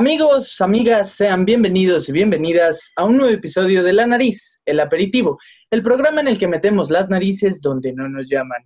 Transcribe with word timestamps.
Amigos, 0.00 0.60
amigas, 0.60 1.10
sean 1.10 1.44
bienvenidos 1.44 2.08
y 2.08 2.12
bienvenidas 2.12 2.92
a 2.94 3.04
un 3.04 3.16
nuevo 3.16 3.34
episodio 3.34 3.82
de 3.82 3.92
La 3.92 4.06
Nariz, 4.06 4.60
el 4.64 4.78
aperitivo, 4.78 5.40
el 5.72 5.82
programa 5.82 6.20
en 6.20 6.28
el 6.28 6.38
que 6.38 6.46
metemos 6.46 6.88
las 6.88 7.08
narices 7.08 7.60
donde 7.60 7.92
no 7.92 8.08
nos 8.08 8.28
llaman. 8.30 8.62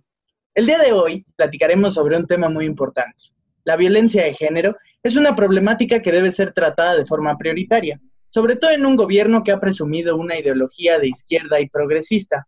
El 0.53 0.67
día 0.67 0.77
de 0.77 0.93
hoy 0.93 1.25
platicaremos 1.35 1.95
sobre 1.95 2.17
un 2.17 2.27
tema 2.27 2.49
muy 2.49 2.65
importante. 2.65 3.17
La 3.63 3.75
violencia 3.75 4.25
de 4.25 4.35
género 4.35 4.77
es 5.01 5.15
una 5.15 5.35
problemática 5.35 6.03
que 6.03 6.11
debe 6.11 6.31
ser 6.31 6.53
tratada 6.53 6.97
de 6.97 7.07
forma 7.07 7.35
prioritaria, 7.35 7.99
sobre 8.29 8.55
todo 8.55 8.69
en 8.69 8.85
un 8.85 8.95
gobierno 8.95 9.43
que 9.43 9.53
ha 9.53 9.59
presumido 9.59 10.15
una 10.15 10.37
ideología 10.37 10.99
de 10.99 11.07
izquierda 11.07 11.59
y 11.59 11.67
progresista. 11.67 12.45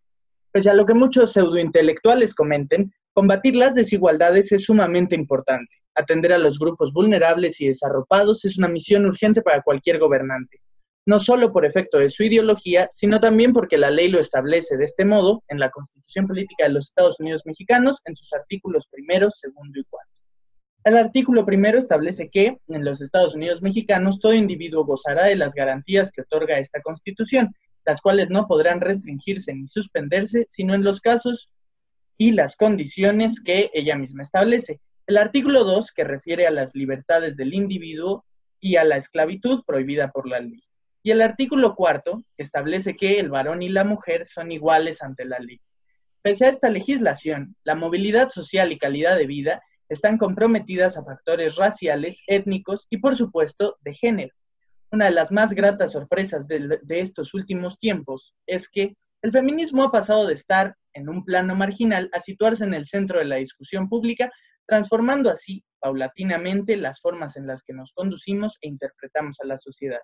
Pese 0.51 0.69
a 0.69 0.75
lo 0.75 0.85
que 0.85 0.93
muchos 0.93 1.33
pseudointelectuales 1.33 2.35
comenten, 2.35 2.93
combatir 3.15 3.55
las 3.55 3.73
desigualdades 3.73 4.51
es 4.51 4.65
sumamente 4.65 5.15
importante. 5.15 5.73
Atender 5.95 6.33
a 6.33 6.37
los 6.37 6.59
grupos 6.59 6.91
vulnerables 6.91 7.61
y 7.61 7.69
desarropados 7.69 8.43
es 8.43 8.57
una 8.57 8.67
misión 8.67 9.05
urgente 9.05 9.41
para 9.41 9.61
cualquier 9.61 9.99
gobernante, 9.99 10.59
no 11.05 11.19
solo 11.19 11.53
por 11.53 11.65
efecto 11.65 11.97
de 11.97 12.09
su 12.09 12.23
ideología, 12.23 12.89
sino 12.91 13.21
también 13.21 13.53
porque 13.53 13.77
la 13.77 13.89
ley 13.89 14.09
lo 14.09 14.19
establece 14.19 14.75
de 14.75 14.83
este 14.83 15.05
modo 15.05 15.43
en 15.47 15.59
la 15.59 15.69
Constitución 15.69 16.27
Política 16.27 16.65
de 16.65 16.73
los 16.73 16.87
Estados 16.87 17.17
Unidos 17.21 17.43
Mexicanos 17.45 18.01
en 18.03 18.17
sus 18.17 18.33
artículos 18.33 18.85
primero, 18.91 19.31
segundo 19.31 19.79
y 19.79 19.85
cuarto. 19.85 20.11
El 20.83 20.97
artículo 20.97 21.45
primero 21.45 21.79
establece 21.79 22.29
que 22.29 22.57
en 22.67 22.83
los 22.83 22.99
Estados 22.99 23.33
Unidos 23.33 23.61
mexicanos 23.61 24.19
todo 24.19 24.33
individuo 24.33 24.83
gozará 24.83 25.23
de 25.23 25.37
las 25.37 25.53
garantías 25.53 26.11
que 26.11 26.23
otorga 26.23 26.59
esta 26.59 26.81
Constitución, 26.81 27.55
las 27.85 28.01
cuales 28.01 28.29
no 28.29 28.45
podrán 28.45 28.81
restringirse 28.81 29.53
ni 29.53 29.69
suspenderse, 29.69 30.47
sino 30.49 30.73
en 30.73 30.83
los 30.83 30.99
casos 30.99 31.49
y 32.17 32.31
las 32.31 32.55
condiciones 32.55 33.41
que 33.41 33.69
ella 33.73 33.95
misma 33.95 34.23
establece, 34.23 34.79
el 35.07 35.17
artículo 35.17 35.63
2, 35.63 35.91
que 35.91 36.03
refiere 36.03 36.47
a 36.47 36.51
las 36.51 36.73
libertades 36.73 37.37
del 37.37 37.53
individuo 37.53 38.25
y 38.59 38.77
a 38.77 38.83
la 38.83 38.97
esclavitud 38.97 39.63
prohibida 39.65 40.11
por 40.11 40.27
la 40.27 40.39
ley. 40.39 40.63
Y 41.03 41.11
el 41.11 41.21
artículo 41.21 41.75
4, 41.75 42.23
que 42.35 42.43
establece 42.43 42.95
que 42.95 43.19
el 43.19 43.29
varón 43.29 43.61
y 43.61 43.69
la 43.69 43.83
mujer 43.83 44.25
son 44.25 44.51
iguales 44.51 45.03
ante 45.03 45.25
la 45.25 45.37
ley. 45.37 45.61
Pese 46.23 46.45
a 46.45 46.49
esta 46.49 46.69
legislación, 46.69 47.55
la 47.63 47.75
movilidad 47.75 48.31
social 48.31 48.71
y 48.71 48.79
calidad 48.79 49.15
de 49.15 49.27
vida 49.27 49.61
están 49.89 50.17
comprometidas 50.17 50.97
a 50.97 51.03
factores 51.03 51.55
raciales, 51.57 52.17
étnicos 52.25 52.87
y, 52.89 52.97
por 52.97 53.15
supuesto, 53.15 53.77
de 53.81 53.93
género. 53.93 54.33
Una 54.91 55.05
de 55.05 55.11
las 55.11 55.31
más 55.31 55.53
gratas 55.53 55.91
sorpresas 55.91 56.47
de, 56.47 56.79
de 56.81 56.99
estos 57.01 57.35
últimos 57.35 57.77
tiempos 57.77 58.33
es 58.47 58.67
que 58.67 58.95
el 59.21 59.31
feminismo 59.31 59.83
ha 59.83 59.91
pasado 59.91 60.25
de 60.25 60.33
estar 60.33 60.75
en 60.95 61.09
un 61.09 61.23
plano 61.23 61.55
marginal 61.55 62.09
a 62.13 62.19
situarse 62.19 62.63
en 62.63 62.73
el 62.73 62.87
centro 62.87 63.19
de 63.19 63.25
la 63.25 63.35
discusión 63.35 63.87
pública 63.87 64.31
transformando 64.65 65.29
así 65.29 65.63
paulatinamente 65.79 66.75
las 66.77 66.99
formas 66.99 67.37
en 67.37 67.45
las 67.45 67.61
que 67.61 67.73
nos 67.73 67.91
conducimos 67.93 68.57
e 68.61 68.67
interpretamos 68.67 69.37
a 69.41 69.45
la 69.45 69.57
sociedad. 69.59 70.01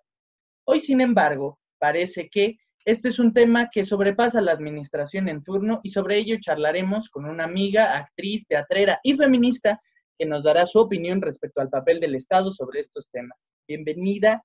Hoy, 0.65 0.81
sin 0.81 1.01
embargo, 1.01 1.59
parece 1.79 2.29
que 2.29 2.57
este 2.85 3.09
es 3.09 3.19
un 3.19 3.33
tema 3.33 3.69
que 3.71 3.85
sobrepasa 3.85 4.41
la 4.41 4.51
administración 4.51 5.29
en 5.29 5.43
turno 5.43 5.79
y 5.83 5.89
sobre 5.89 6.17
ello 6.17 6.37
charlaremos 6.39 7.09
con 7.09 7.25
una 7.25 7.45
amiga, 7.45 7.97
actriz, 7.97 8.45
teatrera 8.47 8.99
y 9.03 9.13
feminista 9.13 9.79
que 10.17 10.25
nos 10.25 10.43
dará 10.43 10.65
su 10.65 10.79
opinión 10.79 11.21
respecto 11.21 11.61
al 11.61 11.69
papel 11.69 11.99
del 11.99 12.15
Estado 12.15 12.51
sobre 12.51 12.81
estos 12.81 13.09
temas. 13.09 13.37
Bienvenida, 13.67 14.43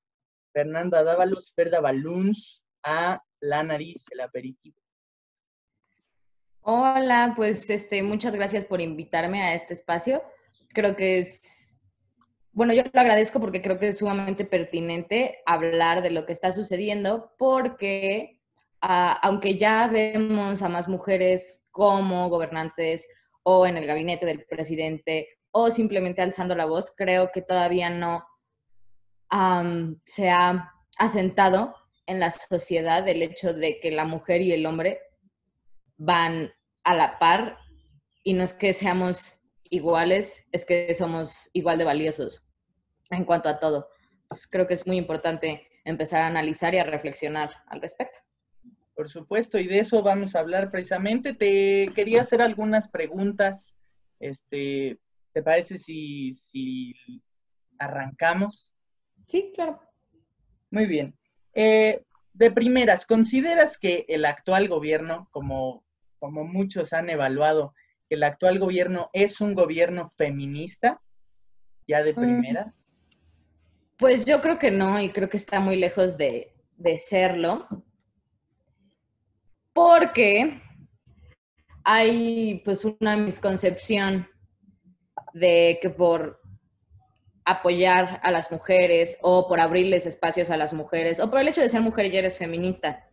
Fernanda 0.53 1.03
Dávalos, 1.03 1.53
Ferda 1.55 1.81
Baluns, 1.81 2.62
a 2.83 3.20
La 3.41 3.62
Nariz, 3.62 4.03
el 4.10 4.20
aperitivo. 4.20 4.86
Hola, 6.69 7.34
pues 7.36 7.70
este, 7.70 8.03
muchas 8.03 8.34
gracias 8.34 8.64
por 8.64 8.81
invitarme 8.81 9.41
a 9.41 9.55
este 9.55 9.72
espacio. 9.72 10.20
Creo 10.70 10.97
que 10.97 11.20
es, 11.20 11.78
bueno, 12.50 12.72
yo 12.72 12.83
lo 12.92 13.00
agradezco 13.00 13.39
porque 13.39 13.62
creo 13.62 13.78
que 13.78 13.86
es 13.86 13.98
sumamente 13.98 14.45
pertinente 14.45 15.39
hablar 15.47 16.03
de 16.03 16.11
lo 16.11 16.27
que 16.27 16.33
está 16.33 16.50
sucediendo 16.50 17.33
porque 17.39 18.41
ah, 18.81 19.17
aunque 19.22 19.59
ya 19.59 19.87
vemos 19.87 20.61
a 20.61 20.69
más 20.69 20.89
mujeres 20.89 21.64
como 21.71 22.28
gobernantes 22.31 23.06
o 23.44 23.65
en 23.65 23.77
el 23.77 23.87
gabinete 23.87 24.27
del 24.27 24.44
presidente 24.44 25.28
o 25.53 25.71
simplemente 25.71 26.21
alzando 26.21 26.56
la 26.56 26.66
voz, 26.66 26.93
creo 26.97 27.31
que 27.31 27.43
todavía 27.43 27.91
no 27.91 28.27
se 30.04 30.31
ha 30.31 30.72
asentado 30.98 31.77
en 32.06 32.19
la 32.19 32.33
sociedad 32.33 33.06
el 33.09 33.22
hecho 33.22 33.53
de 33.53 33.78
que 33.78 33.93
la 33.93 34.04
mujer 34.04 34.41
y 34.41 34.53
el 34.53 34.66
hombre 34.66 34.98
van 35.97 36.53
a 36.86 36.94
la 36.94 37.19
par 37.19 37.58
y 38.22 38.32
no 38.32 38.44
es 38.44 38.52
que 38.52 38.72
seamos 38.72 39.34
iguales, 39.64 40.47
es 40.52 40.64
que 40.64 40.94
somos 40.94 41.50
igual 41.52 41.78
de 41.78 41.84
valiosos 41.84 42.44
en 43.10 43.24
cuanto 43.24 43.48
a 43.48 43.58
todo. 43.58 43.88
creo 44.50 44.66
que 44.66 44.74
es 44.74 44.86
muy 44.86 44.97
importante 44.97 45.69
empezar 45.84 46.22
a 46.22 46.28
analizar 46.28 46.74
y 46.74 46.78
a 46.78 46.84
reflexionar 46.84 47.50
al 47.66 47.80
respecto. 47.80 48.20
Por 48.94 49.10
supuesto, 49.10 49.58
y 49.58 49.66
de 49.66 49.80
eso 49.80 50.02
vamos 50.02 50.34
a 50.34 50.38
hablar 50.38 50.70
precisamente. 50.70 51.34
Te 51.34 51.92
quería 51.94 52.22
hacer 52.22 52.41
algunas 52.41 52.88
preguntas. 52.88 53.74
Este, 54.20 54.98
¿Te 55.32 55.42
parece 55.42 55.78
si, 55.78 56.36
si 56.50 56.94
arrancamos? 57.78 58.72
Sí, 59.26 59.53
claro. 59.54 59.80
Muy 60.70 60.86
bien. 60.86 61.14
Eh, 61.53 62.03
de 62.32 62.50
primeras, 62.50 63.06
¿consideras 63.06 63.76
que 63.76 64.04
el 64.08 64.24
actual 64.24 64.68
gobierno, 64.68 65.28
como 65.30 65.85
como 66.19 66.44
muchos 66.44 66.93
han 66.93 67.10
evaluado, 67.10 67.75
que 68.09 68.16
el 68.16 68.22
actual 68.22 68.59
gobierno 68.59 69.10
es 69.12 69.41
un 69.41 69.54
gobierno 69.54 70.12
feminista, 70.16 71.00
ya 71.87 72.03
de 72.03 72.12
mm. 72.12 72.16
primeras? 72.16 72.91
Pues 73.99 74.25
yo 74.25 74.41
creo 74.41 74.59
que 74.59 74.71
no, 74.71 75.00
y 75.00 75.10
creo 75.10 75.28
que 75.28 75.37
está 75.37 75.60
muy 75.60 75.77
lejos 75.77 76.19
de, 76.19 76.53
de 76.77 76.99
serlo, 76.99 77.66
porque 79.72 80.60
hay 81.84 82.62
pues 82.65 82.84
una 82.84 83.16
misconcepción 83.16 84.28
de 85.34 85.78
que 85.81 85.91
por 85.91 86.41
apoyar 87.44 88.21
a 88.25 88.31
las 88.33 88.50
mujeres 88.50 89.16
o 89.22 89.47
por 89.47 89.60
abrirles 89.60 90.04
espacios 90.04 90.50
a 90.50 90.56
las 90.56 90.75
mujeres 90.75 91.21
o 91.21 91.31
por 91.31 91.41
el 91.41 91.48
hecho 91.48 91.60
de 91.60 91.69
ser 91.69 91.81
mujer 91.81 92.10
ya 92.10 92.19
eres 92.19 92.38
feminista 92.38 93.06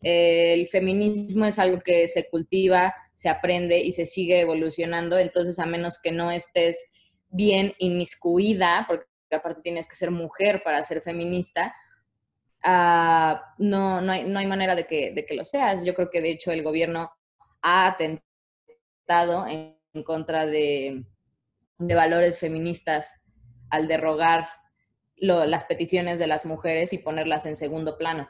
el 0.00 0.66
feminismo 0.68 1.44
es 1.44 1.58
algo 1.58 1.80
que 1.80 2.06
se 2.08 2.28
cultiva, 2.28 2.94
se 3.14 3.28
aprende 3.28 3.78
y 3.80 3.92
se 3.92 4.06
sigue 4.06 4.40
evolucionando, 4.40 5.18
entonces 5.18 5.58
a 5.58 5.66
menos 5.66 5.98
que 5.98 6.12
no 6.12 6.30
estés 6.30 6.84
bien 7.30 7.74
inmiscuida, 7.78 8.84
porque 8.86 9.06
aparte 9.32 9.60
tienes 9.60 9.86
que 9.88 9.96
ser 9.96 10.10
mujer 10.10 10.62
para 10.64 10.82
ser 10.82 11.02
feminista, 11.02 11.74
ah, 12.62 13.54
no, 13.58 14.00
no, 14.00 14.12
hay, 14.12 14.24
no, 14.24 14.38
hay, 14.38 14.46
manera 14.46 14.74
de 14.74 14.86
que, 14.86 15.12
de 15.12 15.26
que, 15.26 15.34
lo 15.34 15.44
seas. 15.44 15.84
Yo 15.84 15.94
creo 15.94 16.10
que 16.10 16.20
de 16.20 16.30
hecho 16.30 16.52
el 16.52 16.62
gobierno 16.62 17.10
ha 17.62 17.86
atentado 17.88 19.46
en, 19.46 19.76
contra 20.04 20.46
de, 20.46 21.04
de, 21.78 21.94
valores 21.94 22.38
feministas 22.38 23.14
al 23.70 23.88
derrogar 23.88 24.48
las 25.16 25.64
peticiones 25.64 26.20
de 26.20 26.28
las 26.28 26.46
mujeres 26.46 26.92
y 26.92 26.98
ponerlas 26.98 27.46
en 27.46 27.56
segundo 27.56 27.98
plano. 27.98 28.28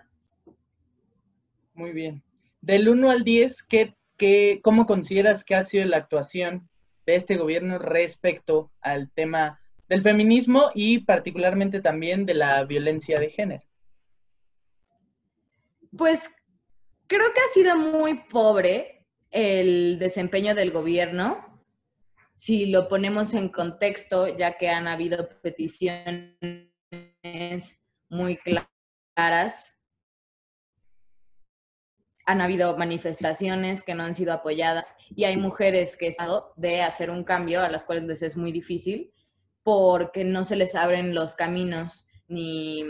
Muy 1.78 1.92
bien. 1.92 2.24
Del 2.60 2.88
1 2.88 3.08
al 3.08 3.22
10, 3.22 3.62
¿qué, 3.62 3.94
qué, 4.16 4.58
¿cómo 4.64 4.84
consideras 4.84 5.44
que 5.44 5.54
ha 5.54 5.62
sido 5.62 5.84
la 5.84 5.98
actuación 5.98 6.68
de 7.06 7.14
este 7.14 7.36
gobierno 7.36 7.78
respecto 7.78 8.72
al 8.80 9.12
tema 9.12 9.60
del 9.88 10.02
feminismo 10.02 10.72
y 10.74 10.98
particularmente 10.98 11.80
también 11.80 12.26
de 12.26 12.34
la 12.34 12.64
violencia 12.64 13.20
de 13.20 13.30
género? 13.30 13.62
Pues 15.96 16.34
creo 17.06 17.32
que 17.32 17.40
ha 17.40 17.52
sido 17.54 17.76
muy 17.76 18.24
pobre 18.24 19.06
el 19.30 20.00
desempeño 20.00 20.56
del 20.56 20.72
gobierno 20.72 21.62
si 22.34 22.66
lo 22.66 22.88
ponemos 22.88 23.34
en 23.34 23.50
contexto, 23.50 24.36
ya 24.36 24.58
que 24.58 24.68
han 24.68 24.88
habido 24.88 25.28
peticiones 25.42 26.66
muy 28.08 28.36
claras 28.36 29.77
han 32.28 32.42
habido 32.42 32.76
manifestaciones 32.76 33.82
que 33.82 33.94
no 33.94 34.02
han 34.02 34.14
sido 34.14 34.34
apoyadas 34.34 34.94
y 35.16 35.24
hay 35.24 35.38
mujeres 35.38 35.96
que 35.96 36.14
han 36.18 36.28
de 36.56 36.82
hacer 36.82 37.08
un 37.08 37.24
cambio 37.24 37.62
a 37.62 37.70
las 37.70 37.84
cuales 37.84 38.04
les 38.04 38.20
es 38.20 38.36
muy 38.36 38.52
difícil 38.52 39.10
porque 39.62 40.24
no 40.24 40.44
se 40.44 40.56
les 40.56 40.74
abren 40.74 41.14
los 41.14 41.34
caminos 41.34 42.06
ni, 42.26 42.84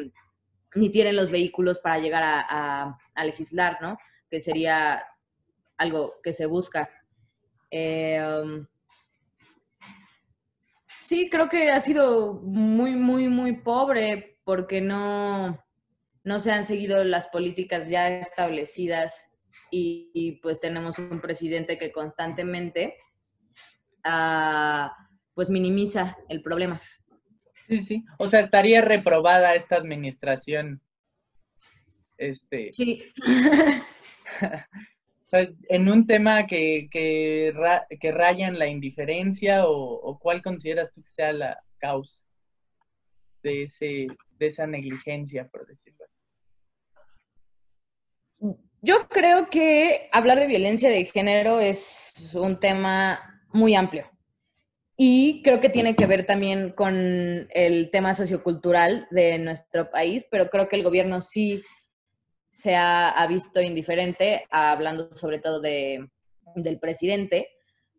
ni 0.74 0.90
tienen 0.90 1.14
los 1.14 1.30
vehículos 1.30 1.78
para 1.78 2.00
llegar 2.00 2.24
a, 2.24 2.98
legislar, 3.24 3.78
¿no? 3.80 3.96
Que 4.28 4.40
sería 4.40 5.06
algo 5.76 6.14
que 6.20 6.32
se 6.32 6.46
busca. 6.46 6.90
Em, 7.70 8.66
sí, 11.00 11.30
creo 11.30 11.48
que 11.48 11.70
ha 11.70 11.78
sido 11.78 12.40
muy, 12.42 12.96
muy, 12.96 13.28
muy 13.28 13.52
pobre 13.52 14.40
porque 14.42 14.80
no, 14.80 15.64
no 16.28 16.40
se 16.40 16.52
han 16.52 16.64
seguido 16.64 17.02
las 17.04 17.28
políticas 17.28 17.88
ya 17.88 18.06
establecidas 18.08 19.24
y, 19.70 20.38
pues 20.42 20.60
tenemos 20.60 20.98
un 20.98 21.20
presidente 21.20 21.78
que 21.78 21.90
constantemente 21.90 22.96
ah, 24.04 24.94
pues 25.34 25.50
minimiza 25.50 26.16
el 26.28 26.42
problema. 26.42 26.80
Sí, 27.68 27.80
sí. 27.80 28.04
O 28.18 28.28
sea, 28.28 28.40
estaría 28.40 28.80
reprobada 28.80 29.54
esta 29.54 29.76
administración. 29.76 30.80
Este. 32.16 32.70
Sí. 32.72 33.04
o 34.42 35.28
sea, 35.28 35.48
en 35.68 35.88
un 35.88 36.06
tema 36.06 36.46
que, 36.46 36.88
que, 36.90 37.52
que 38.00 38.12
raya 38.12 38.48
en 38.48 38.58
la 38.58 38.68
indiferencia 38.68 39.66
o, 39.66 40.18
cuál 40.18 40.42
consideras 40.42 40.92
tú 40.92 41.02
que 41.02 41.10
sea 41.12 41.32
la 41.32 41.62
causa 41.78 42.22
de, 43.42 43.64
ese, 43.64 44.06
de 44.38 44.46
esa 44.46 44.66
negligencia, 44.66 45.46
por 45.48 45.66
decirlo. 45.66 46.07
Yo 48.80 49.08
creo 49.08 49.48
que 49.50 50.08
hablar 50.12 50.38
de 50.38 50.46
violencia 50.46 50.88
de 50.88 51.04
género 51.04 51.58
es 51.58 52.32
un 52.34 52.60
tema 52.60 53.42
muy 53.52 53.74
amplio. 53.74 54.08
Y 54.96 55.42
creo 55.42 55.60
que 55.60 55.68
tiene 55.68 55.96
que 55.96 56.06
ver 56.06 56.26
también 56.26 56.70
con 56.70 57.48
el 57.50 57.90
tema 57.90 58.14
sociocultural 58.14 59.06
de 59.10 59.38
nuestro 59.38 59.90
país, 59.90 60.26
pero 60.30 60.48
creo 60.48 60.68
que 60.68 60.76
el 60.76 60.82
gobierno 60.82 61.20
sí 61.20 61.62
se 62.50 62.76
ha, 62.76 63.24
visto 63.28 63.60
indiferente, 63.60 64.46
hablando 64.50 65.12
sobre 65.12 65.38
todo 65.38 65.60
de, 65.60 66.08
del 66.56 66.78
presidente, 66.78 67.48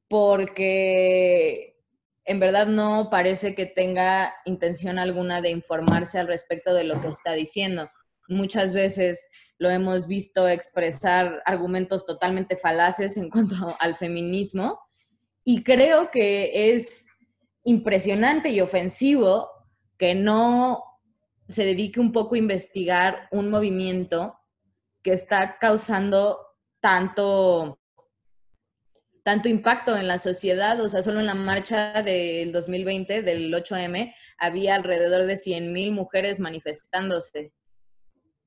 porque 0.07 1.77
en 2.25 2.39
verdad 2.39 2.67
no 2.67 3.09
parece 3.09 3.55
que 3.55 3.65
tenga 3.65 4.33
intención 4.45 4.99
alguna 4.99 5.41
de 5.41 5.51
informarse 5.51 6.19
al 6.19 6.27
respecto 6.27 6.73
de 6.73 6.83
lo 6.83 7.01
que 7.01 7.07
está 7.07 7.33
diciendo. 7.33 7.89
Muchas 8.27 8.73
veces 8.73 9.25
lo 9.59 9.69
hemos 9.69 10.07
visto 10.07 10.47
expresar 10.47 11.43
argumentos 11.45 12.05
totalmente 12.05 12.57
falaces 12.57 13.17
en 13.17 13.29
cuanto 13.29 13.55
al 13.79 13.95
feminismo 13.95 14.79
y 15.43 15.63
creo 15.63 16.09
que 16.11 16.73
es 16.73 17.07
impresionante 17.63 18.49
y 18.49 18.61
ofensivo 18.61 19.49
que 19.97 20.15
no 20.15 20.83
se 21.47 21.65
dedique 21.65 21.99
un 21.99 22.11
poco 22.11 22.35
a 22.35 22.39
investigar 22.39 23.27
un 23.31 23.49
movimiento 23.49 24.39
que 25.03 25.11
está 25.11 25.57
causando 25.57 26.39
tanto, 26.79 27.79
tanto 29.23 29.49
impacto 29.49 29.97
en 29.97 30.07
la 30.07 30.19
sociedad. 30.19 30.79
O 30.79 30.89
sea, 30.89 31.01
solo 31.01 31.19
en 31.19 31.25
la 31.25 31.35
marcha 31.35 32.03
del 32.03 32.51
2020, 32.51 33.23
del 33.23 33.53
8M, 33.53 34.13
había 34.37 34.75
alrededor 34.75 35.25
de 35.25 35.33
100.000 35.33 35.91
mujeres 35.91 36.39
manifestándose. 36.39 37.51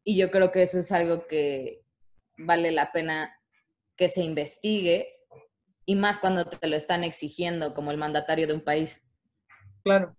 Y 0.04 0.16
yo 0.16 0.30
creo 0.30 0.50
que 0.50 0.62
eso 0.62 0.78
es 0.78 0.92
algo 0.92 1.26
que 1.26 1.82
vale 2.36 2.72
la 2.72 2.92
pena 2.92 3.36
que 3.96 4.08
se 4.08 4.22
investigue 4.22 5.08
y 5.84 5.94
más 5.94 6.18
cuando 6.18 6.44
te 6.44 6.66
lo 6.66 6.76
están 6.76 7.04
exigiendo 7.04 7.74
como 7.74 7.90
el 7.90 7.98
mandatario 7.98 8.46
de 8.46 8.54
un 8.54 8.60
país. 8.60 9.00
Claro. 9.82 10.16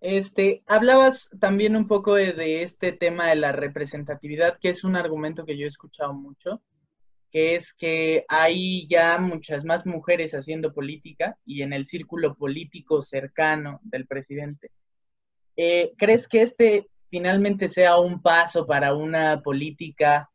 Este, 0.00 0.62
hablabas 0.66 1.28
también 1.40 1.74
un 1.74 1.88
poco 1.88 2.14
de, 2.14 2.62
este 2.62 2.92
tema 2.92 3.28
de 3.28 3.36
la 3.36 3.52
representatividad, 3.52 4.58
que 4.60 4.70
es 4.70 4.84
un 4.84 4.94
argumento 4.94 5.44
que 5.44 5.58
yo 5.58 5.66
he 5.66 5.68
escuchado 5.68 6.14
mucho, 6.14 6.62
que 7.32 7.56
es 7.56 7.74
que 7.74 8.24
hay 8.28 8.86
ya 8.88 9.18
muchas 9.18 9.64
más 9.64 9.84
mujeres 9.84 10.32
haciendo 10.32 10.72
política 10.72 11.36
y 11.44 11.62
en 11.62 11.72
el 11.72 11.86
círculo 11.86 12.36
político 12.36 13.02
cercano 13.02 13.80
del 13.82 14.06
presidente. 14.06 14.70
Eh, 15.56 15.92
¿Crees 15.98 16.28
que 16.28 16.42
este 16.42 16.88
finalmente 17.10 17.68
sea 17.68 17.98
un 17.98 18.20
paso 18.22 18.66
para 18.66 18.94
una 18.94 19.42
política 19.42 20.30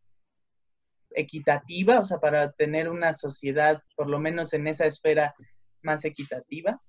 equitativa, 1.12 2.00
o 2.00 2.06
sea, 2.06 2.20
para 2.20 2.52
tener 2.52 2.90
una 2.90 3.14
sociedad, 3.16 3.82
por 3.96 4.10
lo 4.10 4.20
menos 4.20 4.54
en 4.54 4.68
esa 4.68 4.86
esfera, 4.86 5.34
más 5.82 6.06
equitativa. 6.06 6.82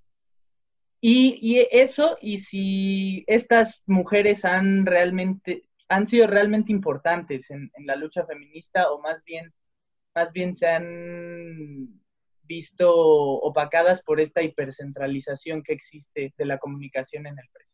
Y, 1.00 1.66
eso, 1.70 2.16
y 2.22 2.40
si 2.40 3.25
estas 3.26 3.82
mujeres 3.84 4.46
han 4.46 4.86
realmente, 4.86 5.69
han 5.88 6.08
sido 6.08 6.26
realmente 6.26 6.72
importantes 6.72 7.50
en, 7.50 7.70
la 7.84 7.94
lucha 7.96 8.25
feminista, 8.25 8.90
o 8.90 9.02
más 9.02 9.22
bien, 9.25 9.52
más 10.14 10.32
bien 10.32 10.56
se 10.56 10.66
han 10.66 12.00
visto 12.44 12.90
opacadas 12.90 14.02
por 14.02 14.19
esta 14.19 14.40
hipercentralización 14.40 15.62
que 15.62 15.75
existe 15.75 16.32
de 16.38 16.44
la 16.46 16.56
comunicación 16.56 17.26
en 17.26 17.38
el 17.38 17.48
presidente. 17.52 17.74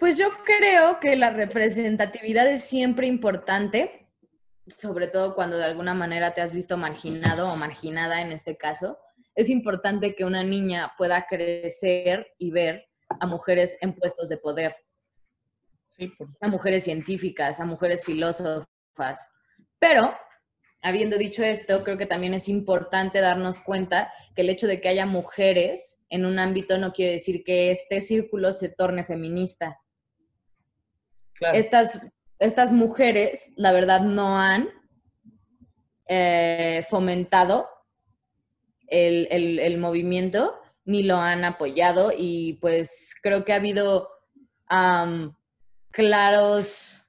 Pues 0.00 0.16
yo 0.16 0.30
creo 0.46 0.98
que 0.98 1.14
la 1.14 1.28
representatividad 1.28 2.50
es 2.50 2.64
siempre 2.64 3.06
importante, 3.06 4.08
sobre 4.66 5.08
todo 5.08 5.34
cuando 5.34 5.58
de 5.58 5.64
alguna 5.64 5.92
manera 5.92 6.32
te 6.32 6.40
has 6.40 6.52
visto 6.52 6.78
marginado 6.78 7.52
o 7.52 7.56
marginada 7.56 8.22
en 8.22 8.32
este 8.32 8.56
caso, 8.56 8.98
es 9.34 9.50
importante 9.50 10.14
que 10.14 10.24
una 10.24 10.42
niña 10.42 10.94
pueda 10.96 11.26
crecer 11.28 12.32
y 12.38 12.50
ver 12.50 12.88
a 13.08 13.26
mujeres 13.26 13.76
en 13.82 13.94
puestos 13.94 14.30
de 14.30 14.38
poder, 14.38 14.74
a 16.40 16.48
mujeres 16.48 16.84
científicas, 16.84 17.60
a 17.60 17.66
mujeres 17.66 18.02
filósofas. 18.02 19.28
Pero, 19.78 20.16
habiendo 20.80 21.18
dicho 21.18 21.42
esto, 21.42 21.84
creo 21.84 21.98
que 21.98 22.06
también 22.06 22.32
es 22.32 22.48
importante 22.48 23.20
darnos 23.20 23.60
cuenta 23.60 24.10
que 24.34 24.40
el 24.40 24.48
hecho 24.48 24.66
de 24.66 24.80
que 24.80 24.88
haya 24.88 25.04
mujeres 25.04 25.98
en 26.08 26.24
un 26.24 26.38
ámbito 26.38 26.78
no 26.78 26.94
quiere 26.94 27.12
decir 27.12 27.44
que 27.44 27.70
este 27.70 28.00
círculo 28.00 28.54
se 28.54 28.70
torne 28.70 29.04
feminista. 29.04 29.78
Estas 31.52 32.00
estas 32.40 32.72
mujeres, 32.72 33.50
la 33.54 33.70
verdad, 33.70 34.00
no 34.00 34.38
han 34.38 34.70
eh, 36.08 36.84
fomentado 36.88 37.68
el, 38.88 39.78
movimiento 39.78 40.58
ni 40.84 41.04
lo 41.04 41.16
han 41.16 41.44
apoyado 41.44 42.12
y 42.16 42.54
pues 42.54 43.14
creo 43.22 43.44
que 43.44 43.52
ha 43.52 43.56
habido 43.56 44.08
claros 45.90 47.04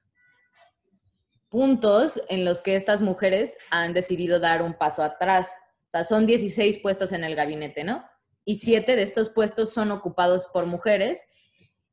puntos 1.48 2.20
en 2.28 2.44
los 2.44 2.60
que 2.60 2.76
estas 2.76 3.00
mujeres 3.00 3.56
han 3.70 3.94
decidido 3.94 4.38
dar 4.38 4.62
un 4.62 4.74
paso 4.74 5.02
atrás. 5.02 5.50
O 5.88 5.90
sea, 5.90 6.04
son 6.04 6.26
16 6.26 6.78
puestos 6.78 7.12
en 7.12 7.24
el 7.24 7.34
gabinete, 7.34 7.84
¿no? 7.84 8.04
Y 8.44 8.56
siete 8.56 8.96
de 8.96 9.02
estos 9.02 9.30
puestos 9.30 9.72
son 9.72 9.90
ocupados 9.90 10.48
por 10.52 10.66
mujeres. 10.66 11.26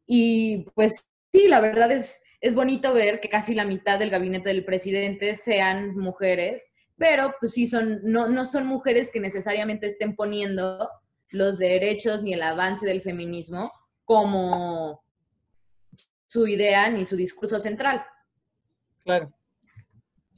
Y 0.05 0.65
pues 0.75 1.09
sí, 1.31 1.47
la 1.47 1.61
verdad 1.61 1.91
es, 1.91 2.21
es 2.41 2.55
bonito 2.55 2.93
ver 2.93 3.19
que 3.19 3.29
casi 3.29 3.53
la 3.53 3.65
mitad 3.65 3.99
del 3.99 4.09
gabinete 4.09 4.49
del 4.49 4.65
presidente 4.65 5.35
sean 5.35 5.95
mujeres, 5.95 6.73
pero 6.97 7.33
pues 7.39 7.53
sí 7.53 7.65
son, 7.65 7.99
no, 8.03 8.27
no 8.27 8.45
son 8.45 8.65
mujeres 8.65 9.09
que 9.11 9.19
necesariamente 9.19 9.87
estén 9.87 10.15
poniendo 10.15 10.89
los 11.31 11.59
derechos 11.59 12.23
ni 12.23 12.33
el 12.33 12.41
avance 12.41 12.85
del 12.85 13.01
feminismo 13.01 13.71
como 14.05 15.03
su 16.27 16.47
idea 16.47 16.89
ni 16.89 17.05
su 17.05 17.15
discurso 17.15 17.59
central. 17.59 18.03
Claro. 19.03 19.33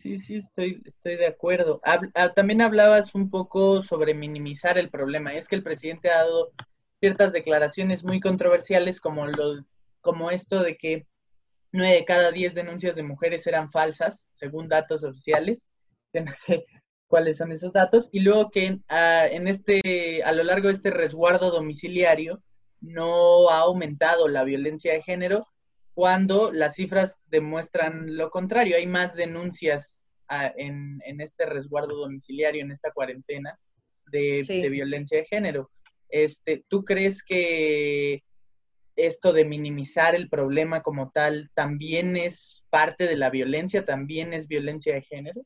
Sí, 0.01 0.19
sí, 0.19 0.37
estoy, 0.37 0.81
estoy 0.83 1.15
de 1.15 1.27
acuerdo. 1.27 1.79
Ah, 1.83 2.33
también 2.33 2.61
hablabas 2.61 3.13
un 3.13 3.29
poco 3.29 3.83
sobre 3.83 4.15
minimizar 4.15 4.79
el 4.79 4.89
problema. 4.89 5.35
Es 5.35 5.47
que 5.47 5.55
el 5.55 5.63
presidente 5.63 6.09
ha 6.09 6.23
dado 6.23 6.51
ciertas 6.99 7.31
declaraciones 7.31 8.03
muy 8.03 8.19
controversiales 8.19 8.99
como, 8.99 9.27
lo, 9.27 9.63
como 10.01 10.31
esto 10.31 10.63
de 10.63 10.75
que 10.77 11.05
nueve 11.71 11.95
de 11.95 12.05
cada 12.05 12.31
diez 12.31 12.53
denuncias 12.53 12.95
de 12.95 13.03
mujeres 13.03 13.45
eran 13.47 13.71
falsas, 13.71 14.25
según 14.35 14.67
datos 14.67 15.03
oficiales. 15.03 15.67
que 16.13 16.21
no 16.21 16.31
sé 16.33 16.65
cuáles 17.11 17.37
son 17.37 17.51
esos 17.51 17.73
datos. 17.73 18.09
Y 18.11 18.21
luego 18.21 18.49
que 18.49 18.79
ah, 18.87 19.27
en 19.29 19.47
este, 19.47 20.23
a 20.23 20.31
lo 20.31 20.43
largo 20.43 20.69
de 20.69 20.75
este 20.75 20.91
resguardo 20.91 21.51
domiciliario 21.51 22.41
no 22.79 23.49
ha 23.49 23.59
aumentado 23.59 24.27
la 24.27 24.43
violencia 24.43 24.93
de 24.93 25.03
género 25.03 25.45
cuando 25.93 26.51
las 26.51 26.75
cifras 26.75 27.15
demuestran 27.27 28.17
lo 28.17 28.31
contrario. 28.31 28.77
Hay 28.77 28.87
más 28.87 29.13
denuncias 29.13 29.95
ah, 30.29 30.51
en, 30.55 31.01
este 31.19 31.45
resguardo 31.45 31.95
domiciliario, 31.95 32.63
en 32.63 32.71
esta 32.71 32.91
cuarentena 32.91 33.59
de, 34.07 34.43
de 34.47 34.69
violencia 34.69 35.17
de 35.17 35.25
género. 35.25 35.69
Este, 36.09 36.63
¿Tú 36.67 36.83
crees 36.83 37.23
que 37.23 38.23
esto 38.95 39.33
de 39.33 39.45
minimizar 39.45 40.15
el 40.15 40.29
problema 40.29 40.83
como 40.83 41.12
tal 41.12 41.50
también 41.53 42.17
es 42.17 42.63
parte 42.69 43.07
de 43.07 43.15
la 43.15 43.29
violencia, 43.29 43.86
también 43.86 44.33
es 44.33 44.48
violencia 44.48 44.93
de 44.93 45.01
género? 45.01 45.41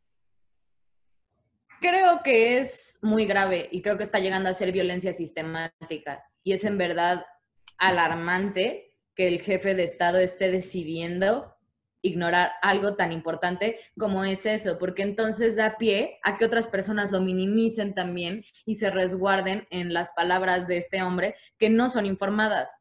Creo 1.82 2.22
que 2.24 2.58
es 2.58 3.00
muy 3.02 3.26
grave 3.26 3.70
y 3.72 3.82
creo 3.82 3.98
que 3.98 4.04
está 4.04 4.20
llegando 4.20 4.50
a 4.50 4.54
ser 4.54 4.72
violencia 4.72 5.14
sistemática. 5.14 6.24
Y 6.44 6.54
es 6.54 6.64
en 6.64 6.78
verdad 6.78 7.26
alarmante 7.78 8.94
que 9.16 9.28
el 9.28 9.42
jefe 9.42 9.76
de 9.76 9.84
Estado 9.84 10.20
esté 10.20 10.52
decidiendo 10.52 11.56
ignorar 12.02 12.52
algo 12.62 12.96
tan 12.96 13.12
importante 13.12 13.80
como 13.98 14.24
es 14.24 14.46
eso, 14.46 14.78
porque 14.78 15.02
entonces 15.02 15.56
da 15.56 15.78
pie 15.78 16.20
a 16.24 16.38
que 16.38 16.46
otras 16.46 16.68
personas 16.68 17.12
lo 17.12 17.22
minimicen 17.22 17.96
también 17.96 18.44
y 18.66 18.76
se 18.76 18.92
resguarden 18.92 19.68
en 19.72 19.92
las 19.94 20.12
palabras 20.12 20.68
de 20.68 20.78
este 20.78 21.02
hombre 21.02 21.36
que 21.58 21.70
no 21.70 21.90
son 21.90 22.06
informadas 22.06 22.76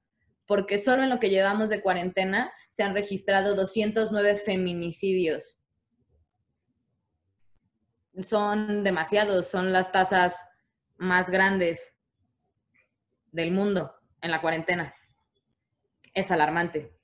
porque 0.46 0.78
solo 0.78 1.02
en 1.02 1.10
lo 1.10 1.20
que 1.20 1.30
llevamos 1.30 1.70
de 1.70 1.80
cuarentena 1.80 2.52
se 2.68 2.82
han 2.82 2.94
registrado 2.94 3.54
209 3.54 4.36
feminicidios. 4.36 5.58
Son 8.20 8.84
demasiados, 8.84 9.48
son 9.48 9.72
las 9.72 9.90
tasas 9.90 10.46
más 10.96 11.30
grandes 11.30 11.92
del 13.32 13.50
mundo 13.50 13.94
en 14.20 14.30
la 14.30 14.40
cuarentena. 14.40 14.94
es 16.14 16.30
alarmante. 16.30 16.96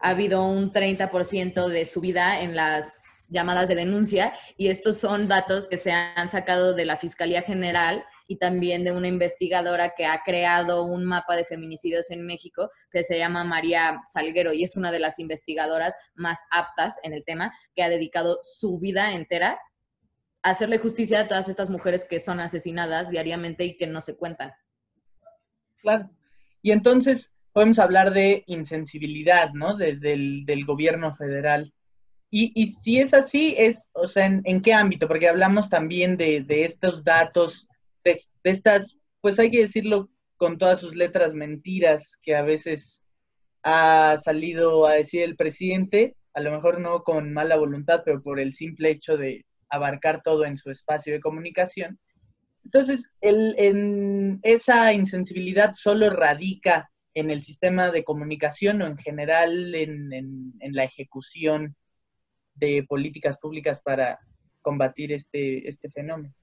Ha 0.00 0.10
habido 0.10 0.44
un 0.44 0.72
30% 0.72 1.68
de 1.68 1.84
subida 1.84 2.40
en 2.40 2.56
las 2.56 3.28
llamadas 3.30 3.68
de 3.68 3.76
denuncia 3.76 4.32
y 4.56 4.68
estos 4.68 4.98
son 4.98 5.28
datos 5.28 5.68
que 5.68 5.76
se 5.76 5.92
han 5.92 6.28
sacado 6.28 6.74
de 6.74 6.84
la 6.84 6.96
Fiscalía 6.96 7.42
General 7.42 8.04
y 8.28 8.36
también 8.36 8.84
de 8.84 8.92
una 8.92 9.08
investigadora 9.08 9.94
que 9.96 10.04
ha 10.06 10.20
creado 10.22 10.84
un 10.84 11.04
mapa 11.04 11.34
de 11.34 11.46
feminicidios 11.46 12.10
en 12.10 12.24
México 12.26 12.70
que 12.92 13.02
se 13.02 13.18
llama 13.18 13.42
María 13.42 14.02
Salguero 14.06 14.52
y 14.52 14.62
es 14.62 14.76
una 14.76 14.92
de 14.92 15.00
las 15.00 15.18
investigadoras 15.18 15.96
más 16.14 16.38
aptas 16.50 17.00
en 17.02 17.14
el 17.14 17.24
tema 17.24 17.52
que 17.74 17.82
ha 17.82 17.88
dedicado 17.88 18.38
su 18.42 18.78
vida 18.78 19.14
entera 19.14 19.58
a 20.42 20.50
hacerle 20.50 20.78
justicia 20.78 21.20
a 21.20 21.28
todas 21.28 21.48
estas 21.48 21.70
mujeres 21.70 22.04
que 22.04 22.20
son 22.20 22.38
asesinadas 22.38 23.10
diariamente 23.10 23.64
y 23.64 23.76
que 23.78 23.86
no 23.86 24.02
se 24.02 24.16
cuentan. 24.16 24.52
Claro. 25.80 26.10
Y 26.60 26.72
entonces 26.72 27.32
podemos 27.52 27.78
hablar 27.78 28.12
de 28.12 28.44
insensibilidad, 28.46 29.52
¿no? 29.54 29.76
del, 29.76 30.64
gobierno 30.66 31.16
federal. 31.16 31.72
Y, 32.30 32.72
si 32.82 33.00
es 33.00 33.14
así, 33.14 33.54
es, 33.56 33.88
o 33.92 34.06
sea, 34.06 34.26
¿en, 34.26 34.60
qué 34.60 34.74
ámbito? 34.74 35.08
Porque 35.08 35.30
hablamos 35.30 35.70
también 35.70 36.18
de, 36.18 36.42
de 36.42 36.66
estos 36.66 37.02
datos 37.02 37.67
de, 38.04 38.20
estas, 38.44 38.96
pues 39.20 39.38
hay 39.38 39.50
que 39.50 39.62
decirlo 39.62 40.08
con 40.36 40.58
todas 40.58 40.80
sus 40.80 40.94
letras 40.94 41.34
mentiras 41.34 42.16
que 42.22 42.36
a 42.36 42.42
veces 42.42 43.00
ha 43.62 44.16
salido 44.18 44.86
a 44.86 44.94
decir 44.94 45.22
el 45.22 45.36
presidente, 45.36 46.16
a 46.34 46.40
lo 46.40 46.52
mejor 46.52 46.80
no 46.80 47.02
con 47.02 47.32
mala 47.32 47.56
voluntad, 47.56 48.02
pero 48.04 48.22
por 48.22 48.38
el 48.38 48.54
simple 48.54 48.90
hecho 48.90 49.16
de 49.16 49.44
abarcar 49.68 50.22
todo 50.22 50.44
en 50.44 50.56
su 50.56 50.70
espacio 50.70 51.12
de 51.12 51.20
comunicación. 51.20 51.98
Entonces, 52.64 53.10
el, 53.20 53.54
en 53.58 54.40
esa 54.42 54.92
insensibilidad 54.92 55.74
solo 55.74 56.10
radica 56.10 56.90
en 57.14 57.30
el 57.30 57.42
sistema 57.42 57.90
de 57.90 58.04
comunicación 58.04 58.82
o 58.82 58.86
en 58.86 58.96
general 58.98 59.74
en, 59.74 60.12
en 60.12 60.74
la 60.74 60.84
ejecución 60.84 61.74
de 62.54 62.84
políticas 62.88 63.38
públicas 63.38 63.80
para 63.82 64.18
combatir 64.62 65.12
este, 65.12 65.68
este 65.68 65.90
fenómeno. 65.90 66.34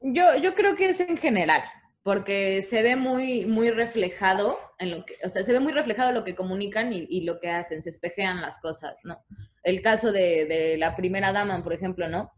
Yo, 0.00 0.36
yo 0.36 0.54
creo 0.54 0.76
que 0.76 0.88
es 0.88 1.00
en 1.00 1.16
general, 1.16 1.62
porque 2.02 2.60
se 2.62 2.82
ve 2.82 2.96
muy, 2.96 3.46
muy 3.46 3.70
reflejado 3.70 4.58
en 4.78 4.90
lo 4.90 5.04
que, 5.06 5.16
o 5.24 5.28
sea, 5.28 5.42
se 5.42 5.52
ve 5.52 5.60
muy 5.60 5.72
reflejado 5.72 6.12
lo 6.12 6.22
que 6.22 6.34
comunican 6.34 6.92
y, 6.92 7.22
lo 7.22 7.40
que 7.40 7.48
hacen, 7.48 7.82
se 7.82 7.88
espejean 7.88 8.42
las 8.42 8.58
cosas, 8.58 8.96
¿no? 9.04 9.24
El 9.62 9.80
caso 9.80 10.12
de, 10.12 10.76
la 10.78 10.94
primera 10.96 11.32
dama, 11.32 11.62
por 11.64 11.72
ejemplo, 11.72 12.08
¿no? 12.08 12.30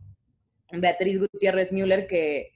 Beatriz 0.71 1.19
Gutiérrez 1.19 1.73
Müller, 1.73 2.07
que, 2.07 2.53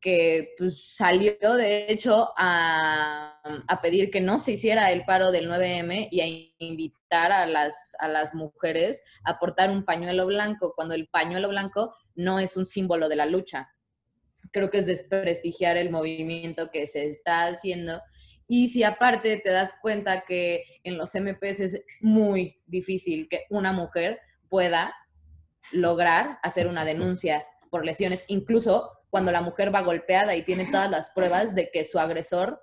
que 0.00 0.54
pues, 0.58 0.96
salió, 0.96 1.54
de 1.54 1.86
hecho, 1.88 2.32
a, 2.36 3.40
a, 3.68 3.80
pedir 3.82 4.10
que 4.10 4.20
no 4.20 4.40
se 4.40 4.52
hiciera 4.52 4.90
el 4.90 5.04
paro 5.04 5.30
del 5.30 5.48
9M 5.48 6.08
y 6.10 6.20
a 6.20 6.26
invitar 6.58 7.30
a 7.30 7.46
las, 7.46 7.94
a 8.00 8.08
las 8.08 8.34
mujeres 8.34 9.02
a 9.24 9.38
portar 9.38 9.70
un 9.70 9.84
pañuelo 9.84 10.26
blanco, 10.26 10.72
cuando 10.74 10.94
el 10.94 11.08
pañuelo 11.08 11.48
blanco 11.48 11.94
no 12.16 12.40
es 12.40 12.56
un 12.56 12.66
símbolo 12.66 13.08
de 13.08 13.16
la 13.16 13.26
lucha, 13.26 13.68
creo 14.52 14.70
que 14.70 14.78
es 14.78 14.86
desprestigiar 14.86 15.76
el 15.76 15.90
movimiento 15.90 16.70
que 16.70 16.86
se 16.86 17.06
está 17.06 17.46
haciendo. 17.46 18.00
Y 18.48 18.68
si 18.68 18.82
aparte 18.82 19.36
te 19.38 19.50
das 19.50 19.74
cuenta 19.80 20.24
que 20.26 20.64
en 20.82 20.98
los 20.98 21.14
MPs 21.14 21.60
es 21.60 21.82
muy 22.00 22.60
difícil 22.66 23.28
que 23.28 23.44
una 23.48 23.72
mujer 23.72 24.18
pueda 24.48 24.94
lograr 25.70 26.38
hacer 26.42 26.66
una 26.66 26.84
denuncia 26.84 27.46
por 27.70 27.84
lesiones, 27.84 28.24
incluso 28.26 28.90
cuando 29.08 29.30
la 29.30 29.42
mujer 29.42 29.72
va 29.74 29.82
golpeada 29.82 30.34
y 30.34 30.42
tiene 30.42 30.66
todas 30.70 30.90
las 30.90 31.10
pruebas 31.10 31.54
de 31.54 31.70
que 31.70 31.84
su 31.84 31.98
agresor, 31.98 32.60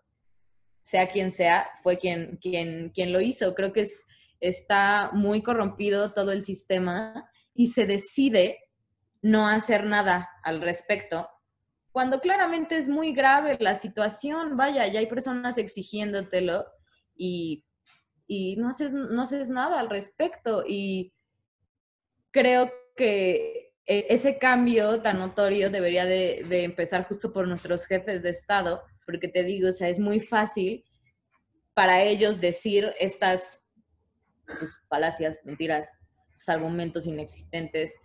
sea 0.82 1.10
quien 1.10 1.32
sea, 1.32 1.70
fue 1.84 1.98
quien, 1.98 2.38
quien, 2.41 2.89
quien 2.89 3.13
lo 3.13 3.22
hizo. 3.22 3.56
Creo 3.56 3.72
que 3.72 3.82
es, 3.82 4.06
está 4.39 5.12
muy 5.13 5.41
corrompido 5.41 6.13
todo 6.13 6.32
el 6.32 6.41
sistema 6.41 7.29
y 7.53 7.67
se 7.67 7.86
decide 7.86 8.60
no 9.22 9.48
hacer 9.48 9.86
nada 9.86 10.29
al 10.44 10.62
respecto 10.62 11.29
cuando 11.98 12.22
claramente 12.22 12.77
es 12.77 12.89
muy 12.89 13.12
grave 13.12 13.58
la 13.60 13.74
situación, 13.74 14.56
vaya, 14.56 14.86
ya 14.86 15.00
hay 15.00 15.08
personas 15.08 15.58
exigiéndotelo 15.58 16.63
y, 17.16 17.66
y 18.27 18.56
no, 18.58 18.70
haces, 18.70 18.94
no 18.94 19.20
haces 19.20 19.50
nada 19.50 19.80
al 19.80 19.89
respecto. 19.89 20.63
Y 20.68 21.12
creo 22.30 22.72
que 22.96 23.74
e, 23.88 24.06
ese 24.10 24.38
cambio 24.38 25.01
tan 25.01 25.18
notorio 25.18 25.72
debería 25.72 26.06
de, 26.06 26.63
empezar 26.63 27.08
justo 27.08 27.34
por 27.34 27.48
nuestros 27.48 27.88
jefes 27.88 28.22
de 28.22 28.30
Estado, 28.30 28.84
porque 29.08 29.27
te 29.27 29.42
digo, 29.42 29.70
o 29.70 29.74
sea, 29.74 29.89
es 29.89 29.98
muy 29.98 30.20
fácil 30.20 30.86
para 31.74 32.04
ellos 32.04 32.39
decir 32.42 32.94
estas 33.00 33.66
pues, 34.46 34.77
falacias, 34.88 35.39
mentiras, 35.46 35.92
argumentos 36.48 37.08
inexistentes 37.08 37.96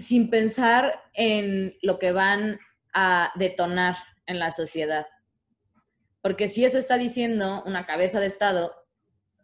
sin 0.00 0.30
pensar 0.30 1.02
en 1.12 1.76
lo 1.82 1.98
que 1.98 2.12
van 2.12 2.58
a 2.94 3.32
detonar 3.36 3.96
en 4.26 4.38
la 4.38 4.50
sociedad. 4.50 5.06
Porque 6.22 6.48
si 6.48 6.64
eso 6.64 6.78
está 6.78 6.96
diciendo 6.96 7.62
una 7.66 7.86
cabeza 7.86 8.18
de 8.18 8.26
Estado, 8.26 8.74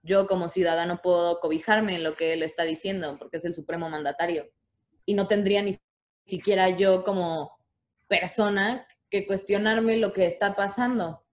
yo 0.03 0.27
como 0.27 0.49
ciudadano 0.49 1.01
puedo 1.03 1.41
cobijarme 1.41 1.97
en 1.97 2.05
lo 2.05 2.17
que 2.17 2.33
él 2.33 2.43
está 2.43 2.63
diciendo, 2.63 3.17
porque 3.19 3.37
es 3.37 3.45
el 3.45 3.55
supremo 3.55 3.91
mandatario. 3.91 4.49
Y 5.05 5.15
no 5.15 5.27
tendría 5.27 5.63
ni 5.63 5.77
siquiera 6.25 6.71
yo 6.71 7.05
como 7.05 7.51
persona 8.09 8.87
que 9.11 9.27
cuestionarme 9.27 9.99
lo 9.99 10.13
que 10.13 10.27
está 10.27 10.57
pasando. 10.57 11.25